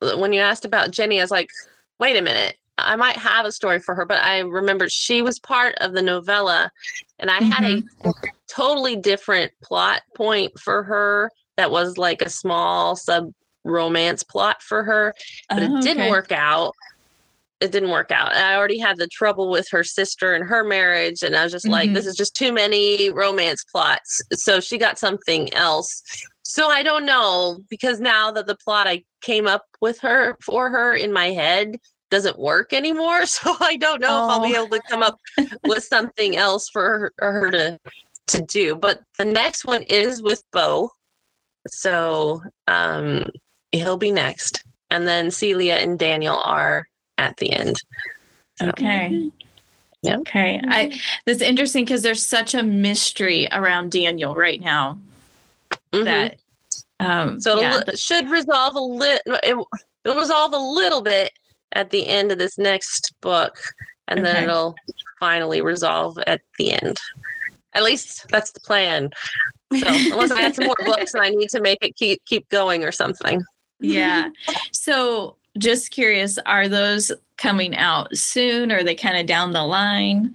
when 0.00 0.32
you 0.32 0.40
asked 0.40 0.64
about 0.64 0.90
Jenny, 0.90 1.18
I 1.18 1.22
was 1.24 1.30
like, 1.30 1.50
wait 1.98 2.16
a 2.16 2.22
minute. 2.22 2.56
I 2.78 2.96
might 2.96 3.16
have 3.16 3.44
a 3.44 3.52
story 3.52 3.78
for 3.78 3.94
her, 3.94 4.06
but 4.06 4.22
I 4.22 4.38
remembered 4.38 4.90
she 4.90 5.20
was 5.20 5.38
part 5.38 5.74
of 5.80 5.92
the 5.92 6.00
novella 6.00 6.72
and 7.18 7.30
I 7.30 7.38
mm-hmm. 7.38 7.50
had 7.50 7.70
a 7.70 7.76
mm-hmm. 7.82 8.10
totally 8.48 8.96
different 8.96 9.52
plot 9.62 10.02
point 10.14 10.58
for 10.58 10.82
her 10.82 11.30
that 11.56 11.70
was 11.70 11.98
like 11.98 12.22
a 12.22 12.30
small 12.30 12.96
sub 12.96 13.32
romance 13.64 14.22
plot 14.22 14.62
for 14.62 14.82
her, 14.84 15.14
but 15.48 15.62
oh, 15.62 15.78
it 15.78 15.82
didn't 15.82 16.02
okay. 16.02 16.10
work 16.10 16.32
out. 16.32 16.74
It 17.60 17.72
didn't 17.72 17.90
work 17.90 18.10
out. 18.10 18.34
I 18.34 18.56
already 18.56 18.78
had 18.78 18.96
the 18.96 19.06
trouble 19.06 19.50
with 19.50 19.68
her 19.70 19.84
sister 19.84 20.34
and 20.34 20.44
her 20.44 20.64
marriage, 20.64 21.22
and 21.22 21.36
I 21.36 21.42
was 21.42 21.52
just 21.52 21.66
mm-hmm. 21.66 21.72
like, 21.72 21.92
this 21.92 22.06
is 22.06 22.16
just 22.16 22.34
too 22.34 22.52
many 22.52 23.10
romance 23.10 23.64
plots. 23.64 24.22
So 24.32 24.60
she 24.60 24.78
got 24.78 24.98
something 24.98 25.52
else. 25.52 26.02
So 26.42 26.68
I 26.68 26.82
don't 26.82 27.04
know 27.04 27.58
because 27.68 28.00
now 28.00 28.32
that 28.32 28.46
the 28.46 28.56
plot 28.56 28.86
I 28.86 29.04
came 29.20 29.46
up 29.46 29.64
with 29.80 30.00
her 30.00 30.36
for 30.42 30.70
her 30.70 30.94
in 30.94 31.12
my 31.12 31.26
head 31.26 31.76
doesn't 32.10 32.38
work 32.38 32.72
anymore. 32.72 33.24
So 33.26 33.54
I 33.60 33.76
don't 33.76 34.00
know 34.00 34.08
oh. 34.08 34.24
if 34.24 34.30
I'll 34.30 34.42
be 34.42 34.56
oh. 34.56 34.64
able 34.64 34.76
to 34.76 34.82
come 34.88 35.02
up 35.02 35.18
with 35.64 35.84
something 35.84 36.36
else 36.36 36.68
for 36.68 36.82
her, 36.82 37.12
her 37.18 37.50
to 37.50 37.78
to 38.28 38.42
do. 38.42 38.74
But 38.74 39.00
the 39.18 39.24
next 39.24 39.64
one 39.64 39.82
is 39.82 40.22
with 40.22 40.42
Bo. 40.52 40.90
So 41.68 42.42
um, 42.66 43.26
he'll 43.72 43.96
be 43.96 44.12
next. 44.12 44.64
And 44.90 45.06
then 45.06 45.30
Celia 45.30 45.74
and 45.74 45.98
Daniel 45.98 46.40
are 46.44 46.88
at 47.18 47.36
the 47.36 47.52
end. 47.52 47.80
So, 48.58 48.68
okay. 48.70 49.30
Yeah. 50.02 50.18
Okay. 50.18 50.60
I 50.64 50.98
that's 51.26 51.42
interesting 51.42 51.84
because 51.84 52.02
there's 52.02 52.26
such 52.26 52.54
a 52.54 52.62
mystery 52.62 53.48
around 53.52 53.92
Daniel 53.92 54.34
right 54.34 54.60
now 54.60 54.98
mm-hmm. 55.92 56.04
that 56.04 56.36
um 57.00 57.38
so 57.40 57.60
yeah. 57.60 57.82
it 57.86 57.98
should 57.98 58.30
resolve 58.30 58.76
a 58.76 58.80
little 58.80 59.34
it, 59.42 59.66
it'll 60.04 60.18
resolve 60.18 60.54
a 60.54 60.58
little 60.58 61.02
bit 61.02 61.32
at 61.72 61.90
the 61.90 62.06
end 62.06 62.32
of 62.32 62.38
this 62.38 62.56
next 62.56 63.12
book 63.20 63.58
and 64.08 64.20
okay. 64.20 64.32
then 64.32 64.44
it'll 64.44 64.74
finally 65.20 65.60
resolve 65.60 66.18
at 66.26 66.40
the 66.58 66.72
end. 66.72 66.98
At 67.74 67.84
least 67.84 68.26
that's 68.30 68.52
the 68.52 68.60
plan. 68.60 69.10
So 69.72 69.86
unless 69.86 70.32
I 70.32 70.40
have 70.40 70.54
some 70.54 70.66
more 70.66 70.76
books 70.84 71.14
and 71.14 71.22
I 71.22 71.28
need 71.28 71.50
to 71.50 71.60
make 71.60 71.78
it 71.82 71.94
keep 71.94 72.24
keep 72.24 72.48
going 72.48 72.84
or 72.84 72.90
something. 72.90 73.44
Yeah. 73.80 74.28
So 74.72 75.36
just 75.58 75.90
curious, 75.90 76.38
are 76.46 76.68
those 76.68 77.10
coming 77.36 77.76
out 77.76 78.16
soon? 78.16 78.70
Or 78.70 78.78
are 78.78 78.84
they 78.84 78.94
kind 78.94 79.16
of 79.18 79.26
down 79.26 79.52
the 79.52 79.64
line? 79.64 80.34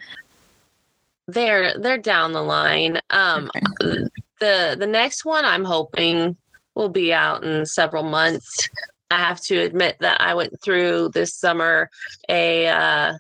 They're 1.27 1.77
they're 1.79 1.97
down 1.97 2.34
the 2.34 2.43
line. 2.43 2.99
Um 3.10 3.49
Okay. 3.81 4.03
the 4.39 4.75
the 4.77 4.88
next 4.88 5.25
one 5.25 5.45
I'm 5.45 5.65
hoping 5.65 6.38
will 6.75 6.89
be 6.89 7.13
out 7.13 7.43
in 7.43 7.65
several 7.65 8.03
months. 8.03 8.69
I 9.10 9.17
have 9.17 9.39
to 9.45 9.58
admit 9.60 9.97
that 10.01 10.19
I 10.21 10.34
went 10.34 10.53
through 10.63 11.12
this 11.13 11.34
summer 11.36 11.89
a 12.29 12.67
uh 12.67 13.13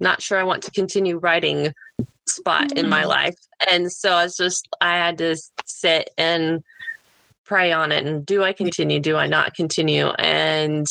not 0.00 0.20
sure 0.22 0.38
I 0.38 0.44
want 0.44 0.62
to 0.64 0.70
continue 0.72 1.18
writing 1.18 1.72
spot 2.28 2.72
in 2.76 2.88
my 2.88 3.04
Mm. 3.04 3.08
life. 3.08 3.36
And 3.70 3.90
so 3.92 4.12
I 4.12 4.24
was 4.24 4.36
just 4.36 4.68
I 4.80 4.96
had 4.96 5.18
to 5.18 5.36
sit 5.64 6.10
and 6.18 6.62
pray 7.46 7.72
on 7.72 7.92
it 7.92 8.04
and 8.06 8.26
do 8.26 8.42
I 8.42 8.52
continue? 8.52 9.00
Do 9.00 9.16
I 9.16 9.26
not 9.26 9.54
continue? 9.54 10.08
And 10.18 10.86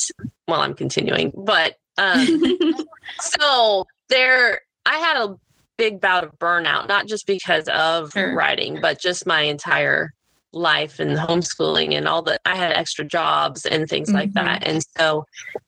well, 0.48 0.62
I'm 0.62 0.74
continuing. 0.74 1.32
But 1.36 1.76
um 1.98 2.28
so 3.20 3.86
there 4.10 4.62
I 4.86 4.98
had 4.98 5.18
a 5.18 5.36
big 5.78 6.00
bout 6.00 6.24
of 6.24 6.32
burnout, 6.40 6.88
not 6.88 7.08
just 7.08 7.28
because 7.28 7.68
of 7.68 8.12
Sure. 8.12 8.34
writing, 8.34 8.80
but 8.82 9.00
just 9.00 9.26
my 9.26 9.42
entire 9.42 10.12
life 10.54 11.02
and 11.02 11.18
homeschooling 11.18 11.94
and 11.94 12.08
all 12.08 12.22
the 12.22 12.40
I 12.46 12.56
had 12.56 12.72
extra 12.72 13.04
jobs 13.04 13.66
and 13.66 13.90
things 13.90 14.14
like 14.14 14.30
Mhm. 14.30 14.34
that. 14.36 14.66
And 14.66 14.82
so 14.98 15.26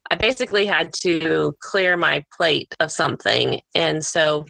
I 0.10 0.16
basically 0.16 0.66
had 0.66 0.94
to 1.02 1.54
clear 1.60 1.98
my 1.98 2.24
plate 2.36 2.74
of 2.80 2.92
something. 2.92 3.60
And 3.76 4.06
so 4.06 4.46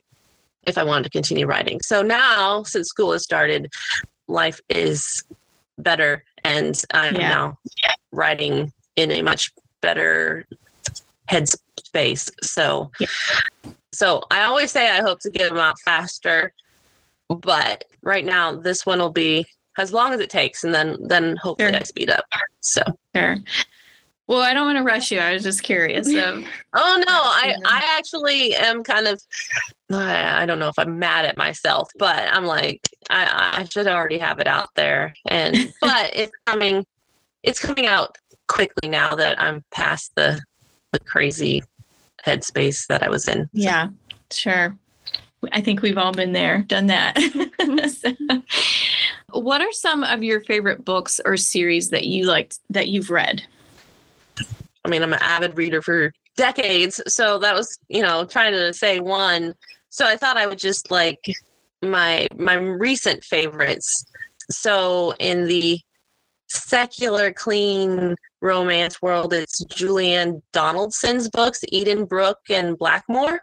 if 0.68 0.78
I 0.78 0.84
wanted 0.84 1.06
to 1.06 1.10
continue 1.10 1.48
writing. 1.48 1.80
So 1.82 2.04
now 2.04 2.62
since 2.64 2.88
school 2.90 3.14
has 3.14 3.24
started, 3.24 3.72
life 4.28 4.60
is 4.70 5.24
better 5.80 6.24
and 6.48 6.82
I'm 6.94 7.16
Yeah. 7.16 7.30
now 7.30 7.60
writing 8.12 8.72
in 8.96 9.12
a 9.12 9.22
much 9.22 9.52
better 9.82 10.46
headspace. 11.30 12.30
So 12.42 12.92
Yeah. 13.00 13.08
so 13.94 14.24
I 14.32 14.44
always 14.44 14.72
say 14.72 14.90
I 14.90 15.02
hope 15.02 15.20
to 15.22 15.30
get 15.30 15.50
them 15.50 15.58
out 15.60 15.80
faster, 15.84 16.54
but 17.30 17.84
right 18.02 18.26
now 18.26 18.56
this 18.56 18.86
one 18.86 19.00
will 19.00 19.12
be 19.12 19.46
as 19.78 19.94
long 19.94 20.14
as 20.14 20.20
it 20.20 20.30
takes, 20.30 20.64
and 20.64 20.74
then 20.74 20.98
then 21.08 21.36
hopefully 21.38 21.72
Sure. 21.72 21.80
I 21.80 21.84
speed 21.84 22.10
up. 22.10 22.26
So 22.62 22.82
Sure. 23.16 23.38
Well, 24.28 24.42
I 24.42 24.54
don't 24.54 24.66
want 24.66 24.78
to 24.78 24.84
rush 24.84 25.10
you. 25.10 25.20
I 25.20 25.34
was 25.34 25.44
just 25.44 25.64
curious. 25.64 26.08
Oh 26.80 27.04
no, 27.08 27.14
I 27.14 27.56
I 27.66 27.96
actually 27.98 28.54
am 28.56 28.84
kind 28.84 29.08
of 29.08 29.22
I 29.92 30.46
don't 30.46 30.60
know 30.60 30.68
if 30.68 30.78
I'm 30.78 31.00
mad 31.00 31.26
at 31.26 31.38
myself, 31.38 31.90
but 31.98 32.28
I'm 32.32 32.46
like 32.46 32.88
I 33.10 33.60
I 33.62 33.64
should 33.64 33.88
already 33.88 34.20
have 34.20 34.40
it 34.40 34.48
out 34.48 34.70
there, 34.76 35.14
and 35.28 35.74
but 35.82 36.16
it's 36.16 36.32
coming 36.46 36.86
it's 37.42 37.60
coming 37.60 37.88
out 37.88 38.18
quickly 38.48 38.90
now 38.90 39.16
that 39.16 39.42
I'm 39.42 39.64
past 39.72 40.12
the 40.16 40.40
the 40.92 41.00
crazy 41.00 41.64
headspace 42.26 42.86
that 42.88 43.02
I 43.02 43.10
was 43.10 43.28
in. 43.28 43.50
yeah, 43.54 43.88
sure. 44.32 44.78
I 45.52 45.62
think 45.62 45.82
we've 45.82 45.98
all 45.98 46.12
been 46.12 46.34
there, 46.34 46.64
done 46.68 46.88
that. 46.88 47.18
So, 49.30 49.42
what 49.42 49.62
are 49.62 49.72
some 49.72 50.04
of 50.04 50.24
your 50.24 50.42
favorite 50.42 50.86
books 50.86 51.20
or 51.26 51.38
series 51.38 51.90
that 51.90 52.06
you 52.06 52.26
liked 52.26 52.60
that 52.70 52.88
you've 52.88 53.10
read? 53.10 53.44
I 54.88 54.90
mean, 54.90 55.04
I'm 55.04 55.12
an 55.12 55.20
avid 55.22 55.58
reader 55.58 55.82
for 55.82 56.14
decades, 56.38 57.02
so 57.08 57.38
that 57.40 57.54
was, 57.54 57.78
you 57.90 58.02
know, 58.02 58.24
trying 58.24 58.54
to 58.54 58.74
say 58.74 59.02
one. 59.02 59.54
So 59.90 60.06
I 60.08 60.16
thought 60.16 60.38
I 60.38 60.48
would 60.48 60.60
just 60.60 60.90
like 60.90 61.20
my 61.82 62.28
my 62.38 62.54
recent 62.54 63.24
favorites. 63.26 64.06
So 64.50 65.14
in 65.20 65.46
the 65.46 65.80
secular 66.48 67.34
clean 67.34 68.16
romance 68.42 69.02
world, 69.02 69.34
it's 69.34 69.66
Julianne 69.66 70.42
Donaldson's 70.54 71.30
books, 71.30 71.66
Edenbrooke 71.74 72.50
and 72.50 72.80
Blackmoore. 72.80 73.40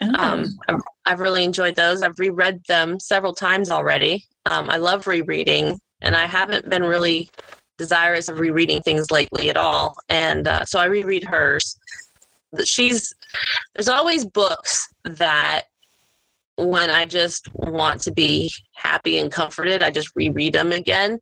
Oh, 0.00 0.14
Um, 0.18 0.46
I've, 0.68 0.80
I've 1.04 1.20
really 1.20 1.44
enjoyed 1.44 1.76
those. 1.76 2.02
I've 2.02 2.18
reread 2.18 2.64
them 2.66 2.98
several 2.98 3.34
times 3.34 3.70
already. 3.70 4.24
Um, 4.46 4.70
I 4.70 4.78
love 4.78 5.06
rereading, 5.06 5.78
and 6.00 6.16
I 6.16 6.24
haven't 6.24 6.70
been 6.70 6.82
really 6.82 7.30
desirous 7.82 8.28
of 8.28 8.38
rereading 8.38 8.80
things 8.82 9.10
lately 9.10 9.50
at 9.50 9.56
all. 9.56 9.96
And 10.08 10.46
uh, 10.46 10.64
so 10.64 10.78
I 10.78 10.84
reread 10.84 11.24
hers. 11.24 11.76
She's 12.64 13.12
there's 13.74 13.88
always 13.88 14.24
books 14.24 14.88
that 15.04 15.62
when 16.56 16.90
I 16.90 17.06
just 17.06 17.48
want 17.54 18.00
to 18.02 18.12
be 18.12 18.52
happy 18.74 19.18
and 19.18 19.32
comforted, 19.32 19.82
I 19.82 19.90
just 19.90 20.14
reread 20.14 20.52
them 20.52 20.70
again 20.70 21.18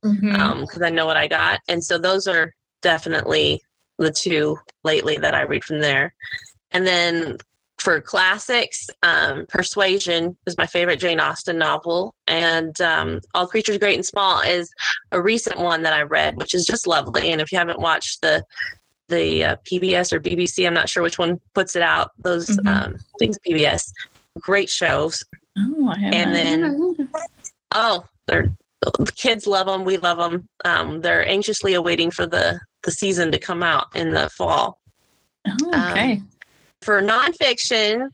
because 0.60 0.82
I 0.82 0.90
know 0.90 1.06
what 1.06 1.16
I 1.16 1.28
got. 1.28 1.60
And 1.68 1.82
so 1.82 1.98
those 1.98 2.26
are 2.26 2.52
definitely 2.82 3.60
the 3.98 4.10
two 4.10 4.58
lately 4.82 5.16
that 5.18 5.34
I 5.34 5.42
read 5.42 5.64
from 5.64 5.80
there. 5.80 6.12
And 6.72 6.86
then 6.86 7.38
for 7.80 8.00
classics, 8.00 8.88
um, 9.02 9.46
Persuasion 9.48 10.36
is 10.46 10.56
my 10.58 10.66
favorite 10.66 11.00
Jane 11.00 11.18
Austen 11.20 11.58
novel, 11.58 12.14
and 12.26 12.78
um, 12.80 13.20
All 13.34 13.46
Creatures 13.46 13.78
Great 13.78 13.94
and 13.96 14.04
Small 14.04 14.40
is 14.42 14.70
a 15.12 15.20
recent 15.20 15.58
one 15.58 15.82
that 15.82 15.92
I 15.92 16.02
read, 16.02 16.36
which 16.36 16.54
is 16.54 16.64
just 16.66 16.86
lovely. 16.86 17.32
And 17.32 17.40
if 17.40 17.50
you 17.50 17.58
haven't 17.58 17.80
watched 17.80 18.20
the 18.22 18.44
the 19.08 19.42
uh, 19.44 19.56
PBS 19.68 20.12
or 20.12 20.20
BBC, 20.20 20.64
I'm 20.66 20.74
not 20.74 20.88
sure 20.88 21.02
which 21.02 21.18
one 21.18 21.40
puts 21.52 21.74
it 21.74 21.82
out. 21.82 22.12
Those 22.18 22.46
Mhm. 22.46 22.68
um, 22.68 22.96
things, 23.18 23.38
PBS, 23.44 23.90
great 24.38 24.68
shows. 24.70 25.24
oh, 25.58 25.88
I 25.88 25.98
haven't. 25.98 26.14
And 26.14 26.34
then 26.34 26.96
Oh, 27.72 28.04
they're 28.26 28.50
the 28.82 29.12
kids 29.14 29.46
love 29.46 29.66
them. 29.66 29.84
We 29.84 29.96
love 29.98 30.16
them. 30.18 30.48
Um, 30.64 31.00
they're 31.02 31.26
anxiously 31.28 31.74
awaiting 31.74 32.10
for 32.10 32.26
the 32.26 32.60
the 32.82 32.90
season 32.92 33.30
to 33.32 33.38
come 33.38 33.62
out 33.62 33.94
in 33.94 34.10
the 34.12 34.30
fall. 34.30 34.80
oh, 35.48 35.90
okay. 35.90 36.22
For 36.82 37.02
nonfiction, 37.02 38.10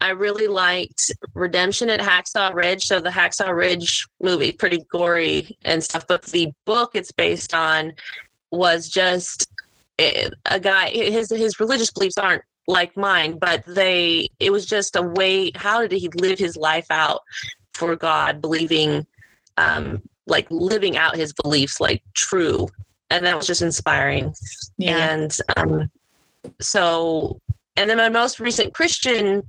I 0.00 0.10
really 0.10 0.46
liked 0.46 1.10
Redemption 1.34 1.90
at 1.90 2.00
Hacksaw 2.00 2.54
Ridge. 2.54 2.84
So 2.86 3.00
the 3.00 3.10
Hacksaw 3.10 3.54
Ridge 3.54 4.06
movie, 4.20 4.52
pretty 4.52 4.84
gory 4.90 5.56
and 5.64 5.82
stuff, 5.82 6.06
but 6.06 6.22
the 6.24 6.52
book 6.64 6.90
it's 6.94 7.12
based 7.12 7.54
on 7.54 7.92
was 8.50 8.88
just 8.88 9.48
eh, 9.98 10.28
a 10.46 10.60
guy. 10.60 10.90
His 10.90 11.30
his 11.30 11.60
religious 11.60 11.90
beliefs 11.90 12.18
aren't 12.18 12.42
like 12.68 12.96
mine, 12.96 13.38
but 13.38 13.64
they 13.66 14.28
it 14.40 14.50
was 14.50 14.66
just 14.66 14.96
a 14.96 15.02
way. 15.02 15.50
How 15.54 15.86
did 15.86 15.92
he 15.92 16.08
live 16.08 16.38
his 16.38 16.56
life 16.56 16.86
out 16.90 17.22
for 17.74 17.94
God, 17.96 18.40
believing, 18.40 19.06
um, 19.56 20.02
like 20.26 20.46
living 20.50 20.96
out 20.96 21.16
his 21.16 21.32
beliefs 21.32 21.80
like 21.80 22.02
true, 22.14 22.68
and 23.10 23.24
that 23.24 23.36
was 23.36 23.46
just 23.46 23.62
inspiring. 23.62 24.34
yeah. 24.78 25.12
And 25.12 25.36
um, 25.56 25.90
so, 26.60 27.40
and 27.76 27.88
then 27.90 27.96
my 27.96 28.08
most 28.08 28.40
recent 28.40 28.74
Christian 28.74 29.42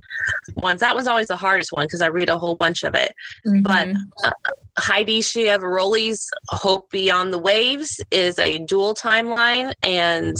ones, 0.56 0.80
that 0.80 0.94
was 0.94 1.06
always 1.06 1.28
the 1.28 1.36
hardest 1.36 1.72
one 1.72 1.86
because 1.86 2.02
I 2.02 2.06
read 2.08 2.28
a 2.28 2.38
whole 2.38 2.54
bunch 2.56 2.82
of 2.82 2.94
it. 2.94 3.14
But 3.62 3.88
Mhm. 3.88 4.32
Heidi 4.78 5.20
Chiavaroli's 5.20 6.30
Hope 6.48 6.90
Beyond 6.90 7.32
the 7.32 7.38
Waves 7.38 8.00
is 8.10 8.38
a 8.38 8.58
dual 8.58 8.94
timeline, 8.94 9.72
and 9.82 10.36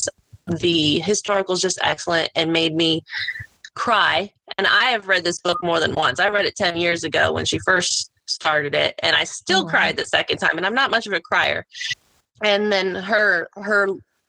the 0.46 1.00
historical 1.00 1.54
is 1.54 1.60
just 1.60 1.78
excellent 1.82 2.30
and 2.34 2.52
made 2.52 2.74
me 2.74 3.04
cry. 3.74 4.32
And 4.56 4.66
I 4.66 4.86
have 4.86 5.08
read 5.08 5.24
this 5.24 5.38
book 5.38 5.62
more 5.62 5.80
than 5.80 5.94
once. 5.94 6.20
I 6.20 6.28
read 6.28 6.46
it 6.46 6.56
10 6.56 6.76
years 6.76 7.04
ago 7.04 7.32
when 7.32 7.44
she 7.44 7.58
first 7.58 8.10
started 8.26 8.74
it, 8.74 8.94
and 9.02 9.16
I 9.16 9.24
still 9.24 9.64
Oh, 9.64 9.68
cried 9.68 9.96
the 9.96 10.04
second 10.04 10.38
time. 10.38 10.56
And 10.56 10.66
I'm 10.66 10.74
not 10.74 10.90
much 10.90 11.06
of 11.06 11.12
a 11.12 11.20
crier. 11.20 11.66
And 12.42 12.72
then 12.72 12.94
her 12.94 13.48
her 13.54 13.88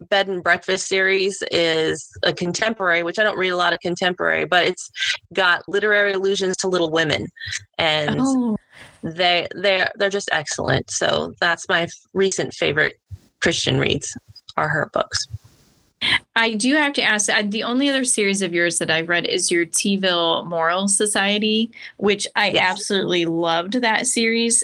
bed 0.09 0.27
and 0.27 0.43
breakfast 0.43 0.87
series 0.87 1.43
is 1.51 2.09
a 2.23 2.33
contemporary, 2.33 3.03
which 3.03 3.19
I 3.19 3.23
don't 3.23 3.37
read 3.37 3.49
a 3.49 3.57
lot 3.57 3.73
of 3.73 3.79
contemporary, 3.79 4.45
but 4.45 4.65
it's 4.65 4.89
got 5.33 5.67
literary 5.67 6.13
allusions 6.13 6.57
to 6.57 6.67
Little 6.67 6.91
Women, 6.91 7.27
and 7.77 8.21
oh, 8.21 8.57
they 9.03 9.47
they're 9.55 9.91
they're 9.95 10.09
just 10.09 10.29
excellent. 10.31 10.89
So 10.91 11.33
that's 11.39 11.67
my 11.67 11.87
recent 12.13 12.53
favorite 12.53 12.99
Christian 13.41 13.79
reads 13.79 14.15
are 14.57 14.69
her 14.69 14.89
books. 14.93 15.27
I 16.35 16.53
do 16.53 16.75
have 16.75 16.93
to 16.93 17.01
ask. 17.03 17.29
uh, 17.29 17.43
The 17.45 17.63
only 17.63 17.89
other 17.89 18.05
series 18.05 18.41
of 18.41 18.53
yours 18.53 18.77
that 18.79 18.89
I've 18.89 19.09
read 19.09 19.25
is 19.25 19.51
your 19.51 19.65
Teaville 19.65 20.45
Moral 20.47 20.87
Society, 20.87 21.71
which 21.97 22.25
I 22.35 22.51
Yes. 22.51 22.71
absolutely 22.71 23.25
loved. 23.25 23.73
That 23.73 24.07
series 24.07 24.63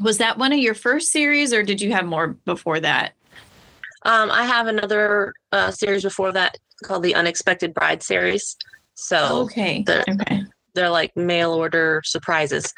was 0.00 0.18
that 0.18 0.38
one 0.38 0.52
of 0.52 0.58
your 0.58 0.74
first 0.74 1.10
series, 1.12 1.52
or 1.52 1.62
did 1.62 1.80
you 1.80 1.92
have 1.92 2.06
more 2.06 2.28
before 2.44 2.80
that? 2.80 3.14
Um, 4.06 4.30
I 4.30 4.44
have 4.44 4.68
another 4.68 5.34
uh, 5.50 5.72
series 5.72 6.04
before 6.04 6.30
that 6.32 6.56
called 6.84 7.02
the 7.02 7.14
Unexpected 7.16 7.74
Bride 7.74 8.02
series. 8.04 8.56
So 8.94 9.40
okay, 9.42 9.82
the- 9.82 10.08
okay, 10.08 10.44
they're 10.74 10.90
like 10.90 11.14
mail 11.16 11.52
order 11.52 12.02
surprises. 12.04 12.72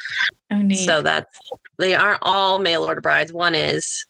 oh 0.50 0.56
neat. 0.56 0.76
So 0.86 1.02
that's 1.02 1.38
they 1.78 1.94
aren't 1.94 2.20
all 2.22 2.58
mail 2.58 2.82
order 2.84 3.02
brides. 3.02 3.32
One 3.32 3.54
is, 3.54 4.06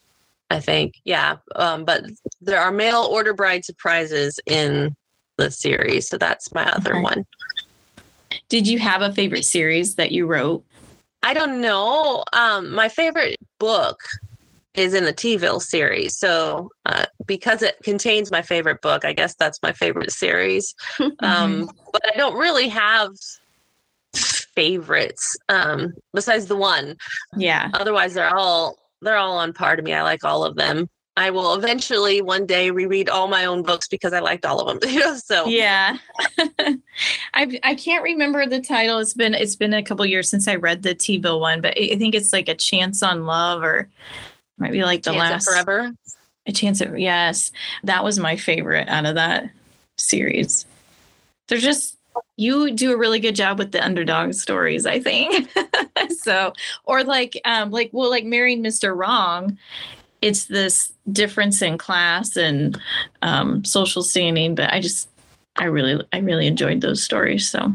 I 0.48 0.61
think, 0.61 0.94
yeah. 1.04 1.38
Um, 1.57 1.85
but 1.85 2.04
there 2.40 2.61
are 2.61 2.70
mail 2.70 3.02
order 3.11 3.35
bride 3.35 3.64
surprises 3.64 4.38
in 4.46 4.94
the 5.38 5.50
series. 5.50 6.09
So 6.09 6.18
that's 6.18 6.54
my 6.54 6.64
other 6.70 6.92
Okay. 6.94 7.02
one. 7.02 7.26
did 8.48 8.66
you 8.68 8.78
have 8.78 9.02
a 9.02 9.12
favorite 9.12 9.44
series 9.44 9.96
that 9.96 10.12
you 10.12 10.26
wrote? 10.26 10.64
I 11.24 11.35
don't 11.35 11.61
know. 11.61 12.22
Um, 12.33 12.70
my 12.72 12.88
favorite 12.88 13.37
book 13.59 13.98
is 14.79 14.95
in 14.95 15.05
the 15.05 15.12
Teaville 15.12 15.61
series. 15.61 16.17
So 16.17 16.71
uh, 16.87 17.07
because 17.27 17.62
it 17.62 17.77
contains 17.83 18.31
my 18.31 18.43
favorite 18.43 18.81
book, 18.81 19.05
I 19.05 19.12
guess 19.12 19.35
that's 19.35 19.61
my 19.62 19.73
favorite 19.73 20.12
series. 20.12 20.75
Um, 21.21 21.71
but 21.93 22.03
I 22.14 22.17
don't 22.17 22.38
really 22.38 22.69
have 22.69 23.11
favorites 24.55 25.37
um, 25.49 25.95
besides 26.14 26.47
the 26.47 26.57
one. 26.57 26.97
Yeah. 27.37 27.71
Otherwise, 27.75 28.14
they're 28.14 28.35
all 28.35 28.77
they're 29.03 29.17
all 29.17 29.38
on 29.38 29.53
par 29.53 29.77
to 29.77 29.83
me. 29.83 29.93
I 29.93 30.03
like 30.03 30.25
all 30.25 30.45
of 30.45 30.57
them. 30.57 30.88
I 31.17 31.31
will 31.31 31.55
eventually 31.55 32.23
one 32.23 32.47
day 32.47 32.71
reread 32.71 33.09
all 33.09 33.27
my 33.27 33.45
own 33.47 33.64
books 33.64 33.88
because 33.88 34.12
I 34.12 34.21
liked 34.21 34.47
all 34.47 34.61
of 34.61 34.81
them. 34.81 34.91
You 34.93 35.01
know, 35.01 35.14
so 35.17 35.47
Yeah. 35.47 35.97
I 37.35 37.59
I 37.62 37.75
can't 37.75 38.05
remember 38.05 38.47
the 38.47 38.61
title. 38.61 38.99
It's 38.99 39.14
been 39.14 39.35
it's 39.35 39.57
been 39.57 39.75
a 39.75 39.83
couple 39.83 40.07
years 40.07 40.29
since 40.29 40.47
I 40.47 40.55
read 40.55 40.83
the 40.83 40.95
Teaville 40.95 41.41
one, 41.41 41.61
but 41.61 41.77
I 41.77 41.97
think 41.97 42.14
it's 42.14 42.33
like 42.33 42.49
a 42.49 42.55
chance 42.55 43.03
on 43.03 43.27
love 43.27 43.62
or 43.62 43.88
might 44.59 44.73
be 44.73 44.85
like 44.85 45.03
the 45.03 45.12
Chance 45.12 45.47
last 45.47 45.49
forever. 45.49 45.92
a 46.47 46.53
chance 46.53 46.81
of 46.81 46.99
yes. 46.99 47.53
That 47.85 48.05
was 48.05 48.18
my 48.18 48.37
favorite 48.37 48.88
out 48.88 49.07
of 49.07 49.14
that 49.16 49.51
series. 49.97 50.66
They're 51.49 51.59
just 51.59 51.97
you 52.37 52.73
do 52.73 52.92
a 52.92 52.97
really 52.97 53.21
good 53.21 53.35
job 53.37 53.59
with 53.59 53.73
the 53.73 53.85
underdog 53.85 54.35
stories, 54.35 54.87
I 54.87 55.01
think. 55.01 55.51
so 56.23 56.53
or 56.85 57.05
like 57.05 57.40
um 57.44 57.71
like 57.71 57.90
well 57.92 58.11
like 58.11 58.25
marrying 58.25 58.62
Mr. 58.62 58.97
Wrong, 58.97 59.59
it's 60.23 60.47
this 60.47 60.92
difference 61.11 61.62
in 61.62 61.79
class 61.79 62.37
and 62.37 62.81
um 63.23 63.64
social 63.64 64.03
standing, 64.03 64.55
but 64.55 64.73
I 64.73 64.81
just 64.81 65.09
I 65.57 65.64
really 65.64 66.05
I 66.12 66.18
really 66.18 66.47
enjoyed 66.47 66.81
those 66.81 67.03
stories. 67.03 67.49
So 67.49 67.73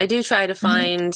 I 0.00 0.06
do 0.06 0.22
try 0.22 0.46
to 0.46 0.54
find 0.54 1.14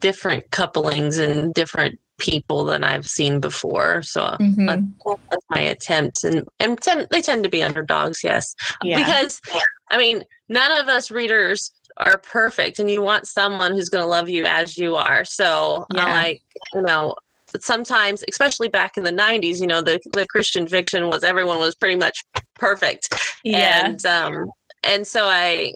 different 0.00 0.50
couplings 0.50 1.18
and 1.18 1.54
different 1.54 1.98
people 2.20 2.64
than 2.64 2.84
I've 2.84 3.08
seen 3.08 3.40
before. 3.40 4.02
So 4.02 4.36
Mhm. 4.40 4.66
that's, 5.04 5.18
that's 5.30 5.46
my 5.50 5.60
attempt, 5.60 6.22
and 6.24 6.46
and 6.60 6.80
tend, 6.80 7.08
they 7.10 7.20
tend 7.22 7.42
to 7.44 7.50
be 7.50 7.62
underdogs, 7.62 8.22
yes, 8.22 8.54
yeah. 8.82 8.98
because 8.98 9.40
I 9.90 9.98
mean, 9.98 10.22
none 10.48 10.70
of 10.80 10.88
us 10.88 11.10
readers 11.10 11.72
are 11.96 12.18
perfect, 12.18 12.78
and 12.78 12.88
you 12.88 13.02
want 13.02 13.26
someone 13.26 13.72
who's 13.72 13.88
going 13.88 14.02
to 14.04 14.08
love 14.08 14.28
you 14.28 14.44
as 14.46 14.78
you 14.78 14.94
are. 14.96 15.24
So 15.24 15.86
Yeah. 15.94 16.04
I 16.06 16.12
like, 16.22 16.42
you 16.74 16.82
know. 16.82 17.14
Sometimes, 17.58 18.22
especially 18.28 18.68
back 18.68 18.96
in 18.96 19.02
the 19.02 19.10
'90s, 19.10 19.60
you 19.60 19.66
know, 19.66 19.82
the 19.82 19.98
the 20.12 20.24
Christian 20.28 20.68
fiction 20.68 21.08
was 21.08 21.24
everyone 21.24 21.58
was 21.58 21.74
pretty 21.74 21.96
much 21.96 22.24
perfect, 22.54 23.12
yeah. 23.42 23.86
and 23.86 24.06
um 24.06 24.52
and 24.84 25.04
so 25.04 25.24
i 25.26 25.74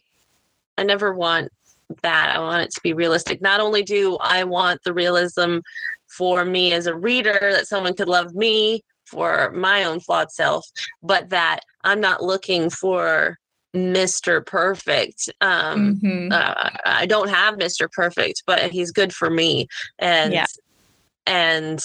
i 0.79 0.83
never 0.85 1.13
want 1.13 1.51
that 2.03 2.35
i 2.35 2.39
want 2.39 2.63
it 2.63 2.71
to 2.71 2.81
be 2.83 2.93
realistic 2.93 3.43
not 3.43 3.61
only 3.61 3.83
do 3.83 4.17
i 4.21 4.43
want 4.45 4.81
the 4.85 4.93
realism 4.95 5.59
for 6.17 6.45
me 6.45 6.73
as 6.73 6.87
a 6.87 6.95
reader 6.95 7.39
that 7.41 7.67
someone 7.67 7.95
could 7.95 8.09
love 8.09 8.35
me 8.35 8.81
for 9.07 9.51
my 9.53 9.85
own 9.85 10.01
flawed 10.01 10.31
self 10.31 10.65
but 11.03 11.29
that 11.31 11.61
i'm 11.83 12.01
not 12.01 12.23
looking 12.23 12.71
for 12.71 13.37
mr 13.77 14.45
perfect 14.45 15.29
um 15.41 15.97
Mhm. 15.97 16.33
uh, 16.33 16.71
I 16.87 17.07
don't 17.07 17.29
have 17.29 17.57
Mr. 17.57 17.91
Perfect, 17.91 18.45
but 18.47 18.71
he's 18.71 18.91
good 18.93 19.13
for 19.13 19.29
me. 19.29 19.67
And 19.99 20.33
Yeah. 20.33 20.47
and 21.27 21.83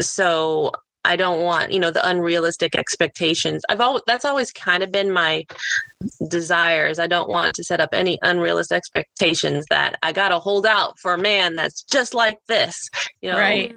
so 0.00 0.72
I 1.04 1.16
don't 1.16 1.42
want, 1.42 1.72
you 1.72 1.78
know, 1.80 1.90
the 1.90 2.06
unrealistic 2.06 2.76
expectations. 2.76 3.62
I've 3.68 3.80
always 3.80 4.02
that's 4.06 4.24
always 4.24 4.52
kind 4.52 4.82
of 4.82 4.92
been 4.92 5.10
my 5.10 5.44
desires. 6.28 6.98
I 6.98 7.06
don't 7.06 7.28
want 7.28 7.54
to 7.56 7.64
set 7.64 7.80
up 7.80 7.90
any 7.92 8.18
unrealistic 8.22 8.76
expectations 8.76 9.64
that 9.70 9.98
I 10.02 10.12
got 10.12 10.28
to 10.28 10.38
hold 10.38 10.66
out 10.66 10.98
for 10.98 11.14
a 11.14 11.18
man 11.18 11.56
that's 11.56 11.82
just 11.82 12.12
like 12.14 12.38
this. 12.48 12.88
You 13.22 13.30
know, 13.30 13.38
Right. 13.38 13.74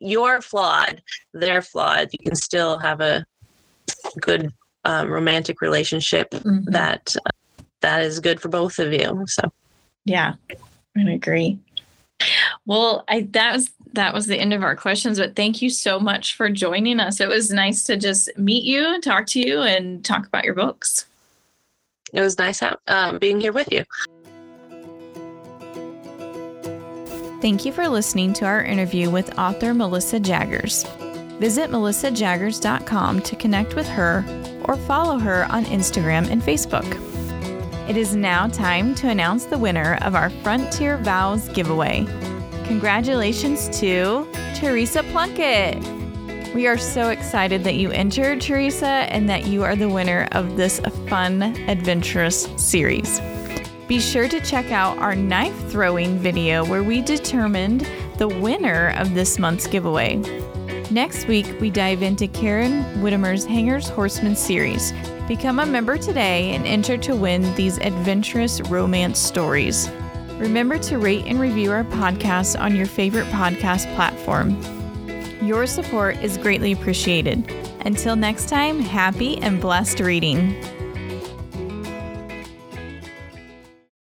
you're 0.00 0.40
flawed, 0.40 1.02
they're 1.34 1.62
flawed. 1.62 2.08
You 2.12 2.18
can 2.24 2.36
still 2.36 2.78
have 2.78 3.00
a 3.00 3.24
good 4.20 4.52
um, 4.84 5.10
romantic 5.10 5.60
relationship 5.60 6.30
Mhm. 6.30 6.64
that 6.66 7.16
uh, 7.26 7.30
that 7.80 8.02
is 8.02 8.20
good 8.20 8.40
for 8.40 8.48
both 8.48 8.78
of 8.78 8.92
you. 8.92 9.24
So 9.26 9.42
Yeah, 10.04 10.34
I 10.96 11.00
agree. 11.10 11.58
Well, 12.66 13.04
I 13.08 13.22
that 13.32 13.54
was 13.54 13.70
that 13.94 14.14
was 14.14 14.26
the 14.26 14.38
end 14.38 14.52
of 14.52 14.62
our 14.62 14.76
questions, 14.76 15.18
but 15.18 15.36
thank 15.36 15.62
you 15.62 15.70
so 15.70 15.98
much 15.98 16.36
for 16.36 16.48
joining 16.48 17.00
us. 17.00 17.20
It 17.20 17.28
was 17.28 17.50
nice 17.50 17.82
to 17.84 17.96
just 17.96 18.30
meet 18.36 18.64
you, 18.64 19.00
talk 19.00 19.26
to 19.28 19.40
you, 19.40 19.62
and 19.62 20.04
talk 20.04 20.26
about 20.26 20.44
your 20.44 20.54
books. 20.54 21.06
it 22.12 22.20
was 22.20 22.38
nice 22.38 22.62
out, 22.62 22.80
um, 22.88 23.18
being 23.18 23.40
here 23.40 23.52
with 23.52 23.70
you. 23.72 23.84
Thank 27.40 27.64
you 27.64 27.72
for 27.72 27.88
listening 27.88 28.32
to 28.34 28.46
our 28.46 28.62
interview 28.62 29.10
with 29.10 29.38
author 29.38 29.72
Melissa 29.72 30.18
Jagears. 30.18 30.84
Visit 31.38 31.70
melissajagears.com 31.70 33.22
to 33.22 33.36
connect 33.36 33.76
with 33.76 33.86
her 33.86 34.24
or 34.64 34.76
follow 34.76 35.18
her 35.18 35.44
on 35.50 35.64
Instagram 35.66 36.28
and 36.30 36.42
Facebook. 36.42 36.84
It 37.88 37.96
is 37.96 38.14
now 38.16 38.48
time 38.48 38.94
to 38.96 39.08
announce 39.08 39.44
the 39.44 39.56
winner 39.56 39.98
of 40.02 40.14
our 40.14 40.30
Frontier 40.30 40.98
Vows 40.98 41.48
giveaway. 41.50 42.06
Congratulations 42.68 43.66
to 43.80 44.28
Teresa 44.54 45.02
Plunkett. 45.04 45.82
We 46.54 46.66
are 46.66 46.76
so 46.76 47.08
excited 47.08 47.64
that 47.64 47.76
you 47.76 47.90
entered, 47.90 48.42
Teresa, 48.42 48.86
and 48.86 49.26
that 49.30 49.46
you 49.46 49.64
are 49.64 49.74
the 49.74 49.88
winner 49.88 50.28
of 50.32 50.58
this 50.58 50.78
fun, 51.08 51.42
adventurous 51.66 52.42
series. 52.56 53.22
Be 53.88 53.98
sure 53.98 54.28
to 54.28 54.38
check 54.42 54.70
out 54.70 54.98
our 54.98 55.16
knife 55.16 55.56
throwing 55.70 56.18
video 56.18 56.62
where 56.62 56.82
we 56.82 57.00
determined 57.00 57.88
the 58.18 58.28
winner 58.28 58.94
of 58.98 59.14
this 59.14 59.38
month's 59.38 59.66
giveaway. 59.66 60.16
Next 60.90 61.26
week, 61.26 61.46
we 61.62 61.70
dive 61.70 62.02
into 62.02 62.28
Karen 62.28 62.84
Witemeyer's 63.00 63.46
Hanger's 63.46 63.88
Horsemen 63.88 64.36
series. 64.36 64.92
Become 65.26 65.60
a 65.60 65.66
member 65.66 65.96
today 65.96 66.54
and 66.54 66.66
enter 66.66 66.98
to 66.98 67.16
win 67.16 67.54
these 67.54 67.78
adventurous 67.78 68.60
romance 68.68 69.18
stories. 69.18 69.90
Remember 70.38 70.78
to 70.78 70.98
rate 70.98 71.24
and 71.26 71.40
review 71.40 71.72
our 71.72 71.84
podcast 71.84 72.58
on 72.60 72.76
your 72.76 72.86
favorite 72.86 73.26
podcast 73.26 73.92
platform. 73.94 74.56
Your 75.42 75.66
support 75.66 76.16
is 76.22 76.36
greatly 76.36 76.72
appreciated. 76.72 77.50
Until 77.80 78.16
next 78.16 78.48
time, 78.48 78.80
happy 78.80 79.38
and 79.38 79.60
blessed 79.60 80.00
reading. 80.00 80.54